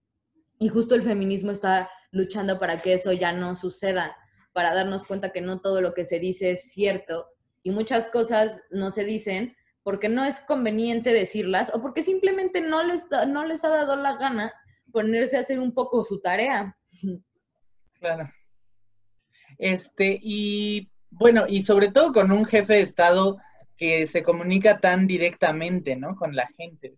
Y 0.59 0.67
justo 0.67 0.95
el 0.95 1.03
feminismo 1.03 1.51
está 1.51 1.89
luchando 2.11 2.59
para 2.59 2.81
que 2.81 2.93
eso 2.93 3.13
ya 3.13 3.31
no 3.31 3.55
suceda, 3.55 4.17
para 4.53 4.73
darnos 4.73 5.05
cuenta 5.05 5.31
que 5.31 5.41
no 5.41 5.59
todo 5.59 5.81
lo 5.81 5.93
que 5.93 6.03
se 6.03 6.19
dice 6.19 6.51
es 6.51 6.71
cierto 6.71 7.27
y 7.63 7.71
muchas 7.71 8.09
cosas 8.09 8.61
no 8.71 8.91
se 8.91 9.05
dicen 9.05 9.55
porque 9.83 10.09
no 10.09 10.23
es 10.23 10.39
conveniente 10.41 11.11
decirlas 11.13 11.71
o 11.73 11.81
porque 11.81 12.01
simplemente 12.01 12.61
no 12.61 12.83
les, 12.83 13.09
no 13.27 13.45
les 13.45 13.63
ha 13.65 13.69
dado 13.69 13.95
la 13.95 14.15
gana 14.17 14.53
ponerse 14.91 15.37
a 15.37 15.41
hacer 15.41 15.59
un 15.59 15.73
poco 15.73 16.03
su 16.03 16.21
tarea. 16.21 16.77
Claro. 17.99 18.29
Este, 19.57 20.19
y 20.21 20.91
bueno, 21.09 21.45
y 21.47 21.61
sobre 21.61 21.91
todo 21.91 22.11
con 22.11 22.31
un 22.31 22.45
jefe 22.45 22.73
de 22.73 22.81
Estado 22.81 23.37
que 23.77 24.07
se 24.07 24.23
comunica 24.23 24.79
tan 24.79 25.07
directamente, 25.07 25.95
¿no? 25.95 26.15
Con 26.15 26.35
la 26.35 26.47
gente. 26.57 26.97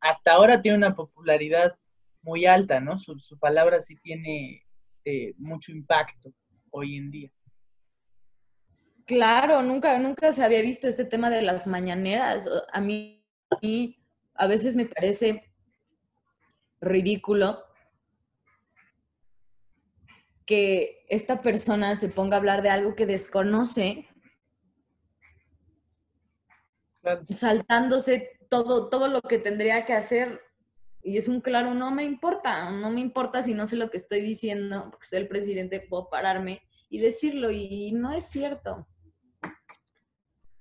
Hasta 0.00 0.32
ahora 0.32 0.62
tiene 0.62 0.78
una 0.78 0.94
popularidad 0.94 1.76
muy 2.22 2.46
alta, 2.46 2.80
¿no? 2.80 2.98
Su, 2.98 3.38
palabra 3.38 3.82
sí 3.82 3.96
tiene 4.02 4.64
eh, 5.04 5.34
mucho 5.38 5.72
impacto 5.72 6.32
hoy 6.70 6.96
en 6.96 7.10
día. 7.10 7.32
Claro, 9.10 9.60
nunca, 9.64 9.98
nunca 9.98 10.32
se 10.32 10.44
había 10.44 10.62
visto 10.62 10.86
este 10.86 11.04
tema 11.04 11.30
de 11.30 11.42
las 11.42 11.66
mañaneras. 11.66 12.48
A 12.72 12.80
mí, 12.80 13.26
a 14.34 14.46
veces 14.46 14.76
me 14.76 14.86
parece 14.86 15.52
ridículo 16.80 17.60
que 20.46 21.04
esta 21.08 21.40
persona 21.40 21.96
se 21.96 22.08
ponga 22.08 22.36
a 22.36 22.38
hablar 22.38 22.62
de 22.62 22.70
algo 22.70 22.94
que 22.94 23.04
desconoce, 23.04 24.06
saltándose 27.30 28.38
todo, 28.48 28.90
todo 28.90 29.08
lo 29.08 29.22
que 29.22 29.38
tendría 29.38 29.86
que 29.86 29.94
hacer. 29.94 30.40
Y 31.02 31.16
es 31.16 31.26
un 31.26 31.40
claro, 31.40 31.74
no 31.74 31.90
me 31.90 32.04
importa, 32.04 32.70
no 32.70 32.90
me 32.90 33.00
importa 33.00 33.42
si 33.42 33.54
no 33.54 33.66
sé 33.66 33.74
lo 33.74 33.90
que 33.90 33.96
estoy 33.96 34.20
diciendo, 34.20 34.86
porque 34.88 35.08
soy 35.08 35.18
el 35.18 35.26
presidente, 35.26 35.80
puedo 35.80 36.08
pararme 36.08 36.62
y 36.88 37.00
decirlo, 37.00 37.50
y 37.50 37.90
no 37.90 38.12
es 38.12 38.26
cierto. 38.26 38.86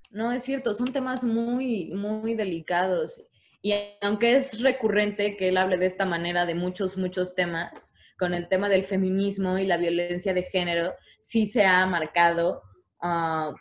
No 0.09 0.31
es 0.31 0.43
cierto, 0.43 0.73
son 0.73 0.91
temas 0.91 1.23
muy, 1.23 1.91
muy 1.93 2.35
delicados. 2.35 3.21
Y 3.61 3.73
aunque 4.01 4.35
es 4.35 4.61
recurrente 4.61 5.37
que 5.37 5.49
él 5.49 5.57
hable 5.57 5.77
de 5.77 5.85
esta 5.85 6.05
manera 6.05 6.45
de 6.45 6.55
muchos, 6.55 6.97
muchos 6.97 7.35
temas, 7.35 7.89
con 8.19 8.33
el 8.33 8.49
tema 8.49 8.67
del 8.69 8.83
feminismo 8.83 9.57
y 9.57 9.65
la 9.65 9.77
violencia 9.77 10.33
de 10.33 10.43
género, 10.43 10.93
sí 11.21 11.45
se 11.45 11.65
ha 11.65 11.85
marcado 11.85 12.61
ah, 13.01 13.53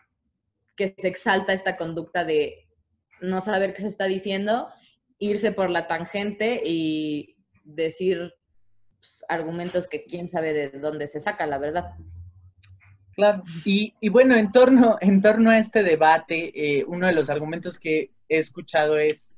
que 0.76 0.94
se 0.98 1.08
exalta 1.08 1.52
esta 1.52 1.76
conducta 1.76 2.24
de 2.24 2.68
no 3.20 3.40
saber 3.40 3.72
qué 3.72 3.82
se 3.82 3.88
está 3.88 4.06
diciendo, 4.06 4.68
irse 5.18 5.52
por 5.52 5.70
la 5.70 5.86
tangente 5.86 6.60
y 6.64 7.36
decir 7.64 8.34
pues, 8.98 9.24
argumentos 9.28 9.88
que 9.88 10.04
quién 10.04 10.28
sabe 10.28 10.52
de 10.52 10.70
dónde 10.78 11.06
se 11.06 11.20
saca, 11.20 11.46
la 11.46 11.58
verdad. 11.58 11.94
Claro, 13.18 13.42
y, 13.64 13.92
bueno, 14.10 14.36
en 14.36 14.52
torno, 14.52 14.96
en 15.00 15.20
torno 15.20 15.50
a 15.50 15.58
este 15.58 15.82
debate, 15.82 16.52
eh, 16.54 16.84
uno 16.84 17.08
de 17.08 17.12
los 17.12 17.28
argumentos 17.28 17.76
que 17.76 18.12
he 18.28 18.38
escuchado 18.38 18.96
es 18.96 19.34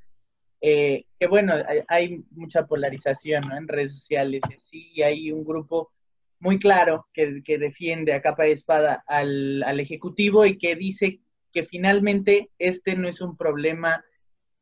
eh, 0.60 1.06
que, 1.18 1.26
bueno, 1.26 1.54
hay, 1.88 2.22
mucha 2.32 2.66
polarización 2.66 3.50
en 3.50 3.68
redes 3.68 3.94
sociales 3.94 4.42
y 4.50 4.52
así, 4.52 4.90
y 4.96 5.00
hay 5.00 5.32
un 5.32 5.46
grupo 5.46 5.92
muy 6.40 6.58
claro 6.58 7.08
que, 7.14 7.42
defiende 7.42 8.12
a 8.12 8.20
capa 8.20 8.46
y 8.46 8.52
espada 8.52 9.02
al, 9.06 9.62
al, 9.62 9.80
Ejecutivo 9.80 10.44
y 10.44 10.58
que 10.58 10.76
dice 10.76 11.20
que 11.50 11.64
finalmente 11.64 12.50
este 12.58 12.96
no 12.96 13.08
es 13.08 13.22
un 13.22 13.34
problema 13.34 14.04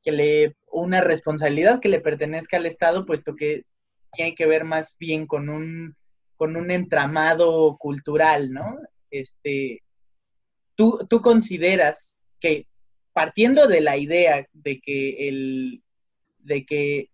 que 0.00 0.12
le, 0.12 0.56
una 0.70 1.00
responsabilidad 1.00 1.80
que 1.80 1.88
le 1.88 2.00
pertenezca 2.00 2.56
al 2.56 2.66
Estado, 2.66 3.04
puesto 3.04 3.34
que 3.34 3.64
tiene 4.12 4.36
que 4.36 4.46
ver 4.46 4.62
más 4.62 4.94
bien 4.96 5.26
con 5.26 5.48
un, 5.48 5.96
con 6.36 6.54
un 6.54 6.70
entramado 6.70 7.76
cultural, 7.78 8.52
¿no? 8.52 8.78
Este, 9.10 9.82
¿tú, 10.74 11.06
¿Tú 11.08 11.20
consideras 11.20 12.16
que 12.40 12.66
partiendo 13.12 13.66
de 13.66 13.80
la 13.80 13.96
idea 13.96 14.46
de 14.52 14.80
que 14.80 15.28
el, 15.28 15.82
de 16.38 16.64
que 16.64 17.10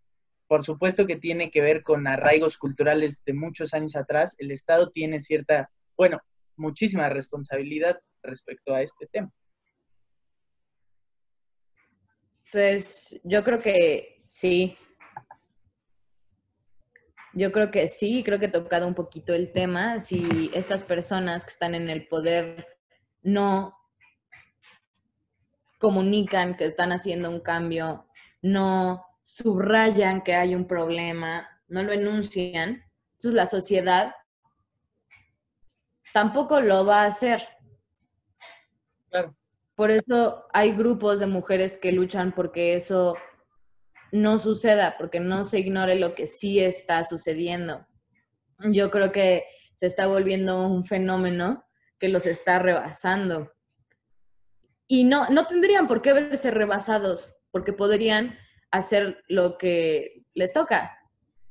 por 0.47 0.65
supuesto 0.65 1.07
que 1.07 1.17
tiene 1.17 1.51
que 1.51 1.61
ver 1.61 1.83
con 1.83 2.07
arraigos 2.07 2.59
culturales 2.59 3.19
de 3.25 3.33
muchos 3.33 3.75
años 3.75 3.97
atrás, 3.97 4.35
el 4.39 4.51
Estado 4.51 4.91
tiene 4.91 5.21
cierta, 5.21 5.71
bueno, 5.97 6.21
muchísima 6.57 7.09
responsabilidad 7.09 7.99
respecto 8.23 8.75
a 8.75 8.83
este 8.83 9.07
tema. 9.07 9.33
Pues 12.53 13.21
yo 13.25 13.43
creo 13.43 13.59
que 13.59 14.23
sí. 14.27 14.77
Yo 17.35 17.51
creo 17.51 17.71
que 17.71 17.89
sí, 17.89 18.23
creo 18.25 18.39
que 18.39 18.47
he 18.47 18.51
tocado 18.51 18.87
un 18.87 18.95
poquito 18.95 19.35
el 19.35 19.53
tema. 19.53 20.01
Si 20.01 20.51
estas 20.55 20.85
personas 20.85 21.45
que 21.45 21.51
están 21.51 21.75
en 21.75 21.91
el 21.91 22.07
poder 22.07 22.67
no 23.23 23.77
comunican 25.79 26.57
que 26.57 26.67
están 26.67 26.93
haciendo 26.93 27.29
un 27.29 27.41
cambio, 27.41 28.07
no 28.41 29.05
subrayan 29.23 30.23
que 30.23 30.35
hay 30.35 30.55
un 30.55 30.67
problema, 30.67 31.49
no 31.67 31.83
lo 31.83 31.93
enuncian, 31.93 32.85
entonces 33.13 33.33
la 33.33 33.47
sociedad 33.47 34.15
tampoco 36.13 36.61
lo 36.61 36.87
va 36.87 37.03
a 37.03 37.07
hacer. 37.07 37.49
Claro. 39.11 39.35
Por 39.75 39.91
eso 39.91 40.47
hay 40.53 40.73
grupos 40.73 41.19
de 41.19 41.27
mujeres 41.27 41.77
que 41.77 41.91
luchan 41.91 42.33
porque 42.33 42.77
eso 42.77 43.17
no 44.15 44.39
suceda, 44.39 44.95
porque 44.97 45.19
no 45.19 45.43
se 45.43 45.59
ignore 45.59 45.97
lo 45.97 46.15
que 46.15 46.29
sí 46.29 46.61
está 46.61 47.03
sucediendo. 47.03 47.85
Yo 48.71 48.91
creo 48.93 49.11
que 49.11 49.45
se 49.75 49.87
está 49.87 50.07
volviendo 50.07 50.69
un 50.69 50.85
fenómeno 50.85 51.65
que 51.99 52.09
los 52.09 52.25
está 52.25 52.61
rebasando. 52.61 53.53
Y 54.87 55.03
no, 55.03 55.29
no 55.31 55.49
tendrían 55.49 55.89
por 55.89 56.01
qué 56.01 56.13
verse 56.13 56.53
rebasados, 56.53 57.35
porque 57.51 57.73
podrían 57.73 58.39
hacer 58.71 59.25
lo 59.29 59.59
que 59.59 60.25
les 60.35 60.53
toca, 60.53 60.97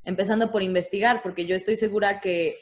empezando 0.05 0.49
por 0.49 0.63
investigar, 0.63 1.21
porque 1.21 1.45
yo 1.45 1.57
estoy 1.57 1.75
segura 1.75 2.21
que 2.21 2.57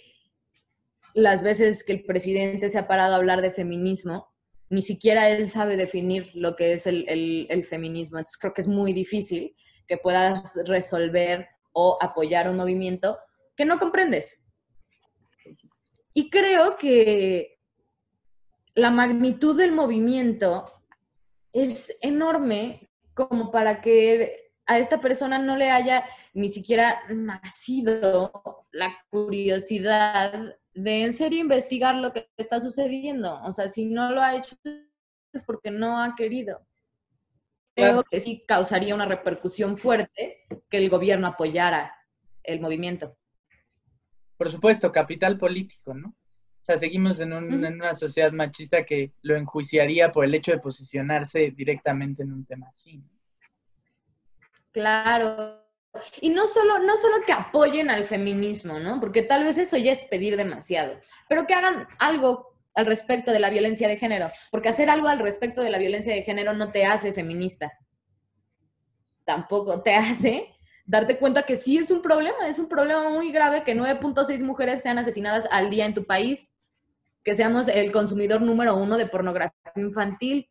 las 1.14 1.44
veces 1.44 1.84
que 1.84 1.94
el 1.94 2.06
presidente 2.06 2.70
se 2.70 2.80
ha 2.80 2.88
parado 2.88 3.14
a 3.14 3.18
hablar 3.18 3.44
de 3.44 3.52
feminismo, 3.52 4.34
ni 4.70 4.82
siquiera 4.82 5.30
él 5.30 5.48
sabe 5.48 5.78
definir 5.78 6.32
lo 6.34 6.56
que 6.56 6.74
es 6.74 6.88
el, 6.88 7.66
feminismo. 7.70 8.18
Entonces 8.18 8.38
creo 8.40 8.54
que 8.54 8.62
es 8.62 8.68
muy 8.68 8.94
difícil 8.94 9.54
que 9.92 9.98
puedas 9.98 10.58
resolver 10.68 11.50
o 11.74 11.98
apoyar 12.00 12.50
un 12.50 12.56
movimiento 12.56 13.20
que 13.58 13.66
no 13.66 13.78
comprendes. 13.78 14.40
Y 16.14 16.30
creo 16.30 16.78
que 16.78 17.60
la 18.74 18.90
magnitud 18.90 19.58
del 19.58 19.74
movimiento 19.74 20.72
es 21.52 21.94
enorme 22.00 22.90
como 23.14 23.52
para 23.52 23.82
que 23.82 24.54
a 24.66 24.80
esta 24.80 25.02
persona 25.02 25.40
no 25.40 25.58
le 25.58 25.72
haya 25.72 26.06
ni 26.34 26.48
siquiera 26.48 27.02
nacido 27.10 28.66
la 28.72 28.98
curiosidad 29.10 30.56
de 30.74 31.04
en 31.04 31.12
serio 31.12 31.42
investigar 31.42 31.96
lo 31.96 32.14
que 32.14 32.30
está 32.38 32.62
sucediendo. 32.62 33.42
O 33.44 33.52
sea, 33.52 33.68
si 33.68 33.90
no 33.90 34.10
lo 34.12 34.22
ha 34.22 34.38
hecho 34.38 34.56
es 35.34 35.44
porque 35.44 35.70
no 35.70 36.02
ha 36.02 36.16
querido. 36.16 36.66
Creo 37.76 38.04
que 38.04 38.20
sí 38.20 38.44
causaría 38.48 38.96
una 38.96 39.06
repercusión 39.06 39.78
fuerte 39.78 40.46
que 40.70 40.78
el 40.78 40.90
gobierno 40.90 41.28
apoyara 41.28 41.96
el 42.44 42.60
movimiento. 42.60 43.18
Por 44.38 44.52
supuesto, 44.52 44.92
capital 44.92 45.38
político, 45.38 45.94
¿no? 45.94 46.10
O 46.10 46.66
sea, 46.66 46.78
seguimos 46.78 47.20
en, 47.20 47.34
en 47.34 47.74
una 47.74 47.96
sociedad 47.96 48.32
machista 48.32 48.86
que 48.86 49.14
lo 49.22 49.36
enjuiciaría 49.36 50.12
por 50.12 50.26
el 50.26 50.36
hecho 50.36 50.52
de 50.52 50.60
posicionarse 50.60 51.52
directamente 51.52 52.24
en 52.24 52.34
un 52.34 52.46
tema 52.46 52.68
así. 52.70 53.04
Claro, 54.72 55.62
y 56.22 56.30
no 56.30 56.48
solo, 56.48 56.80
no 56.80 56.96
solo 56.98 57.18
que 57.26 57.34
apoyen 57.34 57.90
al 57.90 58.06
feminismo, 58.06 58.80
¿no? 58.80 59.00
Porque 59.00 59.24
tal 59.24 59.44
vez 59.44 59.58
eso 59.58 59.78
ya 59.78 59.92
es 59.92 60.06
pedir 60.06 60.38
demasiado, 60.38 61.00
pero 61.28 61.46
que 61.46 61.54
hagan 61.54 61.88
algo 62.00 62.51
al 62.74 62.86
respecto 62.86 63.32
de 63.32 63.40
la 63.40 63.50
violencia 63.50 63.88
de 63.88 63.98
género, 63.98 64.32
porque 64.50 64.70
hacer 64.70 64.90
algo 64.90 65.08
al 65.08 65.20
respecto 65.20 65.62
de 65.62 65.70
la 65.70 65.78
violencia 65.78 66.14
de 66.14 66.24
género 66.24 66.54
no 66.54 66.72
te 66.72 66.86
hace 66.86 67.14
feminista. 67.14 67.72
Tampoco 69.26 69.82
te 69.82 69.94
hace 69.94 70.54
darte 70.86 71.18
cuenta 71.18 71.44
que 71.44 71.56
sí 71.56 71.78
es 71.78 71.92
un 71.92 72.02
problema, 72.02 72.48
es 72.48 72.60
un 72.60 72.68
problema 72.68 73.10
muy 73.10 73.32
grave 73.32 73.64
que 73.64 73.76
9.6 73.76 74.44
mujeres 74.44 74.82
sean 74.82 74.98
asesinadas 74.98 75.48
al 75.52 75.70
día 75.70 75.86
en 75.86 75.94
tu 75.94 76.06
país, 76.06 76.54
que 77.24 77.36
seamos 77.36 77.68
el 77.68 77.92
consumidor 77.92 78.42
número 78.42 78.76
uno 78.76 78.98
de 78.98 79.06
pornografía 79.06 79.72
infantil, 79.76 80.50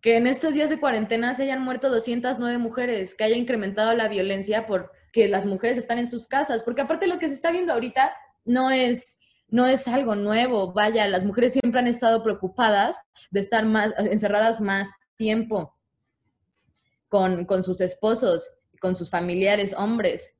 que 0.00 0.16
en 0.16 0.26
estos 0.26 0.54
días 0.54 0.70
de 0.70 0.78
cuarentena 0.78 1.34
se 1.34 1.42
hayan 1.42 1.62
muerto 1.62 1.90
209 1.90 2.58
mujeres, 2.58 3.14
que 3.14 3.24
haya 3.24 3.36
incrementado 3.36 3.92
la 3.94 4.06
violencia 4.08 4.66
porque 4.66 5.26
las 5.28 5.46
mujeres 5.46 5.78
están 5.78 5.98
en 5.98 6.06
sus 6.06 6.28
casas, 6.28 6.62
porque 6.62 6.82
aparte 6.82 7.08
lo 7.08 7.18
que 7.18 7.28
se 7.28 7.34
está 7.34 7.50
viendo 7.50 7.72
ahorita 7.72 8.14
no 8.44 8.70
es 8.70 9.18
no 9.48 9.66
es 9.66 9.86
algo 9.88 10.14
nuevo, 10.14 10.72
vaya, 10.72 11.06
las 11.08 11.24
mujeres 11.24 11.52
siempre 11.52 11.80
han 11.80 11.86
estado 11.86 12.22
preocupadas 12.22 12.98
de 13.30 13.40
estar 13.40 13.64
más 13.64 13.94
encerradas 13.98 14.60
más 14.60 14.90
tiempo 15.16 15.74
con, 17.08 17.44
con 17.44 17.62
sus 17.62 17.80
esposos, 17.80 18.50
con 18.80 18.96
sus 18.96 19.10
familiares 19.10 19.74
hombres. 19.76 20.34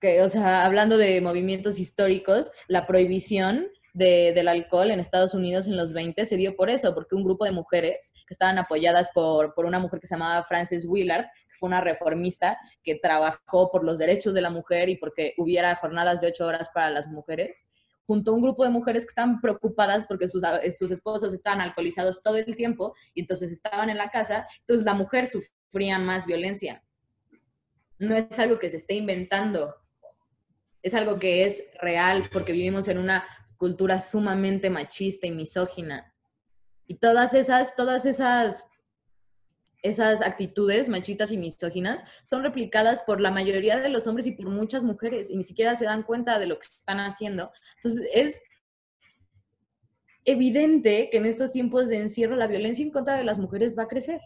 Que, 0.00 0.22
o 0.22 0.28
sea, 0.28 0.64
hablando 0.64 0.96
de 0.96 1.20
movimientos 1.20 1.78
históricos, 1.78 2.50
la 2.68 2.86
prohibición 2.86 3.68
del 3.92 4.48
alcohol 4.48 4.90
en 4.90 5.00
Estados 5.00 5.34
Unidos 5.34 5.66
en 5.66 5.76
los 5.76 5.92
20 5.92 6.24
se 6.24 6.36
dio 6.36 6.54
por 6.56 6.70
eso, 6.70 6.94
porque 6.94 7.16
un 7.16 7.24
grupo 7.24 7.44
de 7.44 7.52
mujeres 7.52 8.12
que 8.26 8.34
estaban 8.34 8.58
apoyadas 8.58 9.10
por, 9.12 9.52
por 9.54 9.66
una 9.66 9.78
mujer 9.78 10.00
que 10.00 10.06
se 10.06 10.14
llamaba 10.14 10.42
Frances 10.44 10.86
Willard, 10.86 11.24
que 11.24 11.56
fue 11.58 11.68
una 11.68 11.80
reformista 11.80 12.56
que 12.82 12.94
trabajó 12.94 13.70
por 13.70 13.84
los 13.84 13.98
derechos 13.98 14.32
de 14.34 14.42
la 14.42 14.50
mujer 14.50 14.88
y 14.88 14.96
porque 14.96 15.34
hubiera 15.38 15.74
jornadas 15.74 16.20
de 16.20 16.28
ocho 16.28 16.46
horas 16.46 16.70
para 16.72 16.90
las 16.90 17.08
mujeres, 17.08 17.68
junto 18.10 18.32
a 18.32 18.34
un 18.34 18.42
grupo 18.42 18.64
de 18.64 18.70
mujeres 18.70 19.04
que 19.04 19.10
estaban 19.10 19.40
preocupadas 19.40 20.04
porque 20.04 20.26
sus, 20.26 20.42
sus 20.76 20.90
esposos 20.90 21.32
estaban 21.32 21.60
alcoholizados 21.60 22.20
todo 22.20 22.34
el 22.34 22.56
tiempo 22.56 22.92
y 23.14 23.20
entonces 23.20 23.52
estaban 23.52 23.88
en 23.88 23.98
la 23.98 24.10
casa, 24.10 24.48
entonces 24.58 24.84
la 24.84 24.94
mujer 24.94 25.28
sufría 25.28 25.96
más 26.00 26.26
violencia. 26.26 26.82
No 28.00 28.16
es 28.16 28.36
algo 28.40 28.58
que 28.58 28.68
se 28.68 28.78
esté 28.78 28.94
inventando, 28.94 29.76
es 30.82 30.92
algo 30.94 31.20
que 31.20 31.44
es 31.44 31.62
real 31.80 32.28
porque 32.32 32.50
vivimos 32.50 32.88
en 32.88 32.98
una 32.98 33.24
cultura 33.56 34.00
sumamente 34.00 34.70
machista 34.70 35.28
y 35.28 35.30
misógina. 35.30 36.12
Y 36.88 36.96
todas 36.96 37.32
esas, 37.32 37.76
todas 37.76 38.06
esas, 38.06 38.66
esas 39.82 40.22
actitudes 40.22 40.88
machistas 40.88 41.32
y 41.32 41.38
misóginas 41.38 42.04
son 42.22 42.42
replicadas 42.42 43.02
por 43.02 43.20
la 43.20 43.30
mayoría 43.30 43.78
de 43.78 43.88
los 43.88 44.06
hombres 44.06 44.26
y 44.26 44.32
por 44.32 44.46
muchas 44.46 44.84
mujeres 44.84 45.30
y 45.30 45.36
ni 45.36 45.44
siquiera 45.44 45.76
se 45.76 45.84
dan 45.84 46.02
cuenta 46.02 46.38
de 46.38 46.46
lo 46.46 46.58
que 46.58 46.66
están 46.66 47.00
haciendo. 47.00 47.50
Entonces 47.76 48.08
es 48.14 48.42
evidente 50.24 51.08
que 51.10 51.18
en 51.18 51.26
estos 51.26 51.52
tiempos 51.52 51.88
de 51.88 51.98
encierro 51.98 52.36
la 52.36 52.46
violencia 52.46 52.84
en 52.84 52.90
contra 52.90 53.16
de 53.16 53.24
las 53.24 53.38
mujeres 53.38 53.76
va 53.78 53.84
a 53.84 53.88
crecer. 53.88 54.20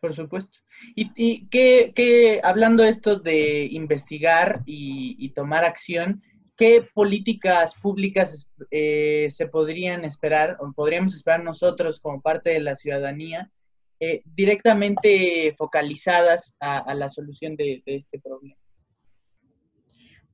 Por 0.00 0.14
supuesto. 0.14 0.58
Y, 0.94 1.48
que, 1.48 2.40
hablando 2.44 2.84
esto 2.84 3.18
de 3.18 3.66
investigar 3.66 4.62
y, 4.64 5.16
y 5.18 5.30
tomar 5.30 5.64
acción, 5.64 6.22
¿qué 6.56 6.86
políticas 6.94 7.74
públicas 7.74 8.48
eh, 8.70 9.28
se 9.32 9.46
podrían 9.46 10.04
esperar 10.04 10.56
o 10.60 10.72
podríamos 10.72 11.16
esperar 11.16 11.42
nosotros 11.42 11.98
como 11.98 12.20
parte 12.20 12.50
de 12.50 12.60
la 12.60 12.76
ciudadanía 12.76 13.50
eh, 14.00 14.22
directamente 14.24 15.54
focalizadas 15.56 16.54
a, 16.60 16.94
la 16.94 17.08
solución 17.10 17.56
de, 17.56 17.82
este 17.84 18.20
problema? 18.20 18.56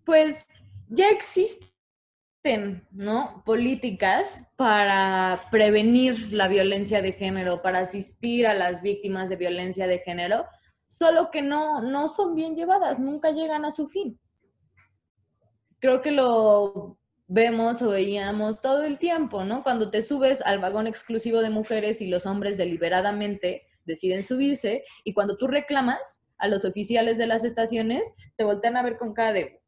Pues 0.04 0.48
ya 0.88 1.10
existen, 1.10 2.86
¿no? 2.90 3.42
Políticas 3.46 4.48
para 4.56 5.48
prevenir 5.50 6.32
la 6.32 6.48
violencia 6.48 7.00
de 7.00 7.12
género, 7.12 7.62
para 7.62 7.80
asistir 7.80 8.46
a 8.46 8.54
las 8.54 8.82
víctimas 8.82 9.30
de 9.30 9.36
violencia 9.36 9.86
de 9.86 9.98
género, 9.98 10.44
solo 10.86 11.30
que 11.30 11.42
no, 11.42 11.80
no 11.80 12.08
son 12.08 12.34
bien 12.34 12.54
llevadas, 12.54 12.98
nunca 12.98 13.30
llegan 13.30 13.64
a 13.64 13.70
su 13.70 13.86
fin 13.86 14.18
creo 15.84 16.00
que 16.00 16.12
lo 16.12 16.96
vemos 17.26 17.80
o 17.82 17.90
veíamos 17.90 18.60
todo 18.60 18.84
el 18.84 18.98
tiempo, 18.98 19.44
¿no? 19.44 19.62
Cuando 19.62 19.90
te 19.90 20.02
subes 20.02 20.42
al 20.42 20.58
vagón 20.58 20.86
exclusivo 20.86 21.40
de 21.40 21.50
mujeres 21.50 22.00
y 22.00 22.08
los 22.08 22.26
hombres 22.26 22.56
deliberadamente 22.56 23.66
deciden 23.84 24.22
subirse 24.22 24.84
y 25.04 25.14
cuando 25.14 25.36
tú 25.36 25.46
reclamas 25.46 26.22
a 26.38 26.48
los 26.48 26.64
oficiales 26.64 27.18
de 27.18 27.26
las 27.26 27.44
estaciones, 27.44 28.12
te 28.36 28.44
voltean 28.44 28.76
a 28.76 28.82
ver 28.82 28.96
con 28.96 29.14
cara 29.14 29.32
de 29.32 29.62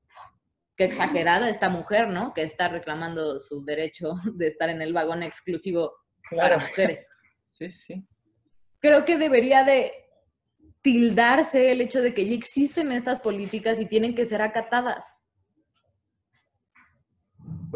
qué 0.77 0.85
exagerada 0.85 1.49
esta 1.49 1.71
mujer, 1.71 2.09
¿no? 2.09 2.35
Que 2.35 2.43
está 2.43 2.69
reclamando 2.69 3.41
su 3.41 3.65
derecho 3.65 4.13
de 4.35 4.47
estar 4.47 4.69
en 4.69 4.83
el 4.83 4.93
vagón 4.93 5.23
exclusivo 5.23 5.93
para 6.31 6.59
mujeres. 6.59 7.09
Sí, 7.59 7.71
sí. 7.71 8.07
Creo 8.81 9.07
que 9.07 9.17
debería 9.17 9.65
de 9.65 9.91
tildarse 10.83 11.73
el 11.73 11.81
hecho 11.81 12.03
de 12.03 12.13
que 12.13 12.29
ya 12.29 12.35
existen 12.35 12.93
estas 12.93 13.19
políticas 13.19 13.81
y 13.81 13.87
tienen 13.87 14.15
que 14.15 14.27
ser 14.27 14.43
acatadas. 14.43 15.16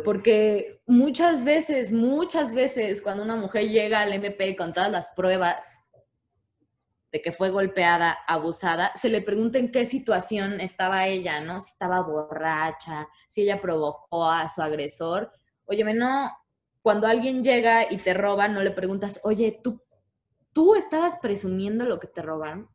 Porque 0.05 0.81
muchas 0.87 1.45
veces, 1.45 1.93
muchas 1.93 2.55
veces, 2.55 3.03
cuando 3.03 3.23
una 3.23 3.37
mujer 3.37 3.69
llega 3.69 4.01
al 4.01 4.13
MP 4.13 4.57
con 4.57 4.73
todas 4.73 4.91
las 4.91 5.11
pruebas 5.11 5.77
de 7.13 7.21
que 7.21 7.33
fue 7.33 7.51
golpeada, 7.51 8.19
abusada, 8.27 8.93
se 8.95 9.09
le 9.09 9.21
pregunta 9.21 9.59
en 9.59 9.73
qué 9.73 9.85
situación 9.85 10.61
estaba 10.61 11.07
ella, 11.09 11.41
¿no? 11.41 11.61
Si 11.61 11.73
estaba 11.73 12.03
borracha, 12.03 13.09
si 13.27 13.43
ella 13.43 13.61
provocó 13.61 14.27
a 14.27 14.49
su 14.49 14.63
agresor. 14.63 15.33
Oye, 15.65 15.83
no, 15.93 16.31
cuando 16.83 17.07
alguien 17.07 17.43
llega 17.43 17.93
y 17.93 17.97
te 17.99 18.15
roba, 18.15 18.49
no 18.49 18.63
le 18.63 18.71
preguntas, 18.71 19.21
oye, 19.25 19.61
¿tú, 19.63 19.83
tú 20.53 20.77
estabas 20.77 21.17
presumiendo 21.17 21.85
lo 21.85 21.99
que 21.99 22.07
te 22.07 22.23
robaron? 22.23 22.71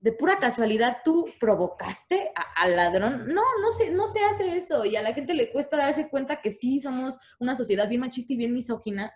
De 0.00 0.12
pura 0.12 0.38
casualidad 0.38 0.98
tú 1.04 1.26
provocaste 1.38 2.32
al 2.56 2.74
ladrón. 2.74 3.26
No, 3.28 3.42
no 3.60 3.70
se, 3.70 3.90
no 3.90 4.06
se 4.06 4.24
hace 4.24 4.56
eso. 4.56 4.84
Y 4.86 4.96
a 4.96 5.02
la 5.02 5.12
gente 5.12 5.34
le 5.34 5.52
cuesta 5.52 5.76
darse 5.76 6.08
cuenta 6.08 6.40
que 6.40 6.50
sí 6.50 6.80
somos 6.80 7.18
una 7.38 7.54
sociedad 7.54 7.88
bien 7.88 8.00
machista 8.00 8.32
y 8.32 8.38
bien 8.38 8.54
misógina. 8.54 9.12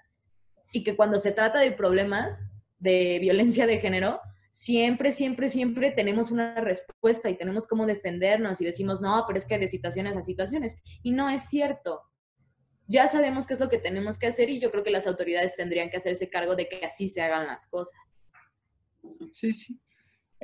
Y 0.72 0.84
que 0.84 0.94
cuando 0.94 1.18
se 1.18 1.32
trata 1.32 1.58
de 1.58 1.72
problemas 1.72 2.42
de 2.78 3.18
violencia 3.18 3.66
de 3.66 3.78
género, 3.78 4.20
siempre, 4.50 5.10
siempre, 5.10 5.48
siempre 5.48 5.90
tenemos 5.90 6.30
una 6.30 6.60
respuesta 6.60 7.30
y 7.30 7.38
tenemos 7.38 7.66
cómo 7.66 7.86
defendernos 7.86 8.60
y 8.60 8.66
decimos, 8.66 9.00
no, 9.00 9.24
pero 9.26 9.38
es 9.38 9.46
que 9.46 9.58
de 9.58 9.68
situaciones 9.68 10.18
a 10.18 10.22
situaciones. 10.22 10.76
Y 11.02 11.12
no 11.12 11.30
es 11.30 11.48
cierto. 11.48 12.02
Ya 12.86 13.08
sabemos 13.08 13.46
qué 13.46 13.54
es 13.54 13.60
lo 13.60 13.70
que 13.70 13.78
tenemos 13.78 14.18
que 14.18 14.26
hacer 14.26 14.50
y 14.50 14.60
yo 14.60 14.70
creo 14.70 14.84
que 14.84 14.90
las 14.90 15.06
autoridades 15.06 15.56
tendrían 15.56 15.88
que 15.88 15.96
hacerse 15.96 16.28
cargo 16.28 16.54
de 16.56 16.68
que 16.68 16.84
así 16.84 17.08
se 17.08 17.22
hagan 17.22 17.46
las 17.46 17.66
cosas. 17.68 18.16
Sí, 19.32 19.54
sí. 19.54 19.80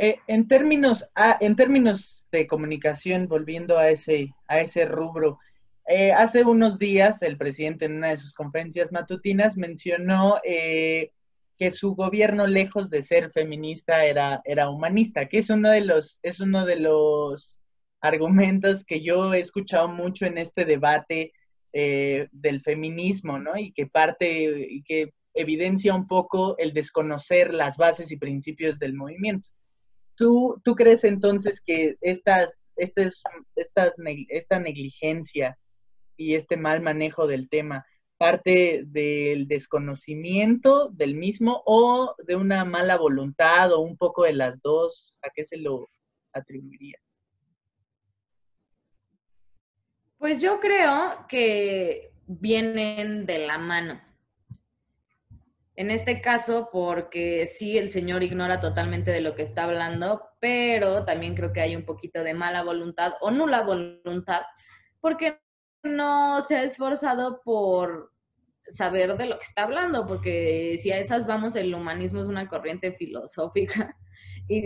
Eh, 0.02 0.18
en, 0.28 0.48
términos, 0.48 1.06
ah, 1.14 1.36
en 1.42 1.56
términos 1.56 2.24
de 2.32 2.46
comunicación, 2.46 3.28
volviendo 3.28 3.76
a 3.76 3.90
ese, 3.90 4.34
a 4.48 4.60
ese 4.60 4.86
rubro, 4.86 5.38
eh, 5.86 6.10
hace 6.12 6.42
unos 6.42 6.78
días 6.78 7.20
el 7.20 7.36
presidente 7.36 7.84
en 7.84 7.96
una 7.96 8.08
de 8.08 8.16
sus 8.16 8.32
conferencias 8.32 8.92
matutinas 8.92 9.58
mencionó 9.58 10.40
eh, 10.42 11.10
que 11.58 11.70
su 11.70 11.94
gobierno, 11.94 12.46
lejos 12.46 12.88
de 12.88 13.02
ser 13.02 13.30
feminista, 13.30 14.06
era, 14.06 14.40
era 14.46 14.70
humanista, 14.70 15.26
que 15.26 15.36
es 15.36 15.50
uno 15.50 15.68
de 15.68 15.82
los, 15.82 16.18
es 16.22 16.40
uno 16.40 16.64
de 16.64 16.76
los 16.76 17.58
argumentos 18.00 18.86
que 18.86 19.02
yo 19.02 19.34
he 19.34 19.40
escuchado 19.40 19.88
mucho 19.88 20.24
en 20.24 20.38
este 20.38 20.64
debate 20.64 21.34
del 21.72 22.62
feminismo, 22.62 23.38
¿no? 23.38 23.56
Y 23.56 23.72
que 23.72 23.86
parte, 23.86 24.66
y 24.70 24.82
que 24.82 25.12
evidencia 25.34 25.94
un 25.94 26.08
poco 26.08 26.56
el 26.56 26.72
desconocer 26.72 27.52
las 27.52 27.76
bases 27.76 28.10
y 28.10 28.16
principios 28.16 28.78
del 28.78 28.94
movimiento. 28.94 29.46
¿Tú, 30.20 30.60
tú 30.62 30.74
crees 30.74 31.02
entonces 31.04 31.62
que 31.62 31.96
estas, 32.02 32.60
esta 32.76 34.58
negligencia 34.58 35.58
y 36.14 36.34
este 36.34 36.58
mal 36.58 36.82
manejo 36.82 37.26
del 37.26 37.48
tema 37.48 37.86
parte 38.18 38.82
del 38.84 39.48
desconocimiento 39.48 40.90
del 40.90 41.14
mismo 41.14 41.62
o 41.64 42.14
de 42.18 42.36
una 42.36 42.66
mala 42.66 42.98
voluntad 42.98 43.72
o 43.72 43.80
un 43.80 43.96
poco 43.96 44.24
de 44.24 44.34
las 44.34 44.60
dos? 44.60 45.16
¿A 45.22 45.30
qué 45.30 45.46
se 45.46 45.56
lo 45.56 45.88
atribuiría? 46.34 46.98
Pues 50.18 50.38
yo 50.38 50.60
creo 50.60 51.24
que 51.30 52.12
vienen 52.26 53.24
de 53.24 53.46
la 53.46 53.56
mano. 53.56 54.09
En 55.80 55.90
este 55.90 56.20
caso, 56.20 56.68
porque 56.70 57.46
sí, 57.46 57.78
el 57.78 57.88
señor 57.88 58.22
ignora 58.22 58.60
totalmente 58.60 59.12
de 59.12 59.22
lo 59.22 59.34
que 59.34 59.40
está 59.40 59.64
hablando, 59.64 60.20
pero 60.38 61.06
también 61.06 61.34
creo 61.34 61.54
que 61.54 61.62
hay 61.62 61.74
un 61.74 61.86
poquito 61.86 62.22
de 62.22 62.34
mala 62.34 62.62
voluntad 62.62 63.14
o 63.22 63.30
nula 63.30 63.62
voluntad, 63.62 64.42
porque 65.00 65.40
no 65.82 66.42
se 66.42 66.56
ha 66.56 66.64
esforzado 66.64 67.40
por 67.42 68.12
saber 68.68 69.16
de 69.16 69.24
lo 69.24 69.38
que 69.38 69.46
está 69.46 69.62
hablando, 69.62 70.06
porque 70.06 70.76
si 70.78 70.92
a 70.92 70.98
esas 70.98 71.26
vamos, 71.26 71.56
el 71.56 71.74
humanismo 71.74 72.20
es 72.20 72.26
una 72.26 72.46
corriente 72.46 72.92
filosófica 72.92 73.96
y 74.48 74.60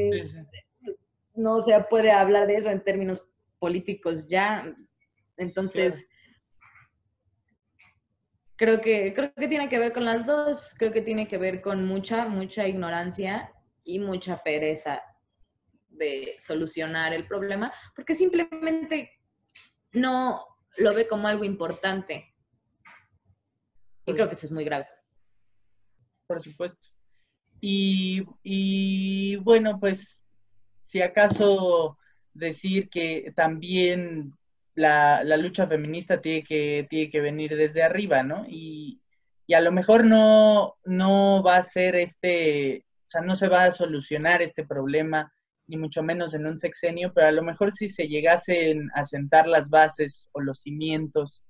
no 1.32 1.60
se 1.60 1.78
puede 1.88 2.10
hablar 2.10 2.48
de 2.48 2.56
eso 2.56 2.70
en 2.70 2.82
términos 2.82 3.24
políticos 3.60 4.26
ya. 4.26 4.74
Entonces, 5.36 6.08
creo 8.64 8.80
que, 8.80 9.12
creo 9.12 9.34
que 9.34 9.46
tiene 9.46 9.68
que 9.68 9.78
ver 9.78 9.92
con 9.92 10.06
las 10.06 10.24
dos, 10.24 10.74
creo 10.78 10.90
que 10.90 11.02
tiene 11.02 11.28
que 11.28 11.36
ver 11.36 11.60
con 11.60 11.86
mucha, 11.86 12.26
mucha 12.28 12.66
ignorancia 12.66 13.52
y 13.84 13.98
mucha 13.98 14.42
pereza 14.42 15.02
de 15.88 16.34
solucionar 16.38 17.12
el 17.12 17.26
problema, 17.26 17.70
porque 17.94 18.14
simplemente 18.14 19.20
no 19.92 20.46
lo 20.78 20.94
ve 20.94 21.06
como 21.06 21.28
algo 21.28 21.44
importante. 21.44 22.34
Y 24.06 24.14
creo 24.14 24.28
que 24.28 24.34
eso 24.34 24.46
es 24.46 24.52
muy 24.52 24.64
grave. 24.64 24.86
Por 26.26 26.42
supuesto. 26.42 26.88
Y, 27.60 28.24
y 28.42 29.36
bueno, 29.36 29.78
pues 29.78 30.22
si 30.86 31.02
acaso 31.02 31.98
decir 32.32 32.88
que 32.88 33.30
también 33.36 34.32
la, 34.74 35.36
lucha 35.36 35.66
feminista 35.66 36.20
tiene 36.20 36.44
que, 36.44 36.86
tiene 36.90 37.10
que 37.10 37.20
venir 37.20 37.56
desde 37.56 37.82
arriba, 37.82 38.22
¿no? 38.22 38.44
Y, 38.48 39.00
a 39.54 39.60
lo 39.60 39.72
mejor 39.72 40.04
no, 40.04 40.76
no 40.84 41.42
va 41.42 41.58
a 41.58 41.62
ser 41.62 41.96
este, 41.96 42.86
o 43.06 43.10
sea, 43.10 43.20
no 43.20 43.36
se 43.36 43.48
va 43.48 43.64
a 43.64 43.72
solucionar 43.72 44.40
este 44.40 44.64
problema, 44.64 45.32
ni 45.66 45.76
mucho 45.76 46.02
menos 46.02 46.34
en 46.34 46.46
un 46.46 46.58
sexenio, 46.58 47.12
pero 47.14 47.28
a 47.28 47.32
lo 47.32 47.42
mejor 47.42 47.72
si 47.72 47.88
se 47.88 48.08
llegasen 48.08 48.90
a 48.94 49.04
sentar 49.04 49.46
las 49.46 49.68
bases 49.68 50.28
o 50.32 50.40
los 50.40 50.60
cimientos 50.60 51.42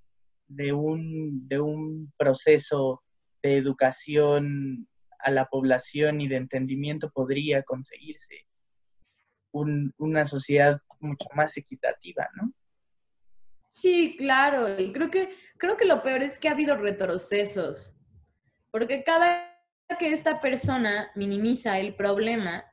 de 0.49 0.73
un, 0.73 1.49
de 1.49 1.61
un 1.61 2.13
proceso 2.17 3.03
de 3.43 3.57
educación 3.57 4.89
a 5.21 5.31
la 5.31 5.47
población 5.47 6.21
y 6.21 6.29
de 6.29 6.37
entendimiento, 6.37 7.11
podría 7.11 7.63
conseguirse 7.63 8.47
una 9.53 10.27
sociedad 10.27 10.81
mucho 10.99 11.29
más 11.35 11.57
equitativa, 11.57 12.29
¿no? 12.35 12.53
Sí, 13.75 14.15
claro. 14.17 14.81
Y 14.81 14.93
creo 14.93 15.11
que, 15.11 15.31
creo 15.59 15.77
que 15.77 15.85
lo 15.85 16.01
peor 16.01 16.23
es 16.23 16.39
que 16.39 16.47
ha 16.47 16.53
habido 16.53 16.77
retrocesos. 16.77 17.93
Porque 18.71 19.03
cada 19.03 19.51
que 19.99 20.13
esta 20.13 20.41
persona 20.41 21.11
minimiza 21.17 21.81
el 21.81 21.97
problema, 21.97 22.65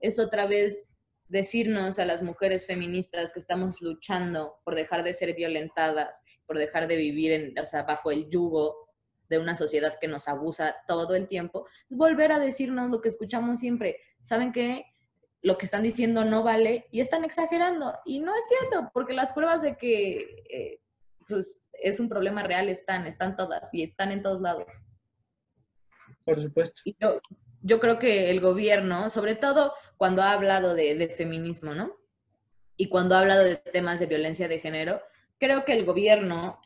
es 0.00 0.18
otra 0.18 0.46
vez 0.48 0.90
decirnos 1.28 2.00
a 2.00 2.04
las 2.04 2.24
mujeres 2.24 2.66
feministas 2.66 3.32
que 3.32 3.38
estamos 3.38 3.80
luchando 3.80 4.56
por 4.64 4.74
dejar 4.74 5.04
de 5.04 5.14
ser 5.14 5.32
violentadas, 5.36 6.22
por 6.44 6.58
dejar 6.58 6.88
de 6.88 6.96
vivir 6.96 7.30
en, 7.30 7.54
bajo 7.86 8.10
el 8.10 8.28
yugo 8.28 8.88
de 9.28 9.38
una 9.38 9.54
sociedad 9.54 9.96
que 10.00 10.08
nos 10.08 10.26
abusa 10.26 10.74
todo 10.88 11.14
el 11.14 11.28
tiempo, 11.28 11.68
es 11.88 11.96
volver 11.96 12.32
a 12.32 12.40
decirnos 12.40 12.90
lo 12.90 13.00
que 13.00 13.10
escuchamos 13.10 13.60
siempre. 13.60 14.00
¿Saben 14.22 14.52
qué? 14.52 14.86
Lo 15.48 15.56
que 15.56 15.64
están 15.64 15.82
diciendo 15.82 16.26
no 16.26 16.42
vale 16.42 16.86
y 16.92 17.00
están 17.00 17.24
exagerando. 17.24 17.98
Y 18.04 18.20
no 18.20 18.32
es 18.36 18.44
cierto, 18.46 18.90
porque 18.92 19.14
las 19.14 19.32
pruebas 19.32 19.62
de 19.62 19.78
que 19.78 20.44
eh, 20.50 20.80
pues, 21.26 21.66
es 21.72 21.98
un 22.00 22.08
problema 22.10 22.42
real 22.42 22.68
están, 22.68 23.06
están 23.06 23.34
todas 23.34 23.72
y 23.72 23.82
están 23.82 24.12
en 24.12 24.22
todos 24.22 24.42
lados. 24.42 24.66
Por 26.24 26.42
supuesto. 26.42 26.78
Y 26.84 26.94
yo, 27.00 27.22
yo 27.62 27.80
creo 27.80 27.98
que 27.98 28.30
el 28.30 28.40
gobierno, 28.40 29.08
sobre 29.08 29.36
todo 29.36 29.72
cuando 29.96 30.22
ha 30.22 30.32
hablado 30.32 30.74
de, 30.74 30.94
de 30.94 31.08
feminismo, 31.08 31.72
¿no? 31.74 31.96
Y 32.76 32.90
cuando 32.90 33.14
ha 33.14 33.20
hablado 33.20 33.42
de 33.42 33.56
temas 33.56 34.00
de 34.00 34.06
violencia 34.06 34.48
de 34.48 34.60
género, 34.60 35.00
creo 35.38 35.64
que 35.64 35.72
el 35.72 35.86
gobierno 35.86 36.60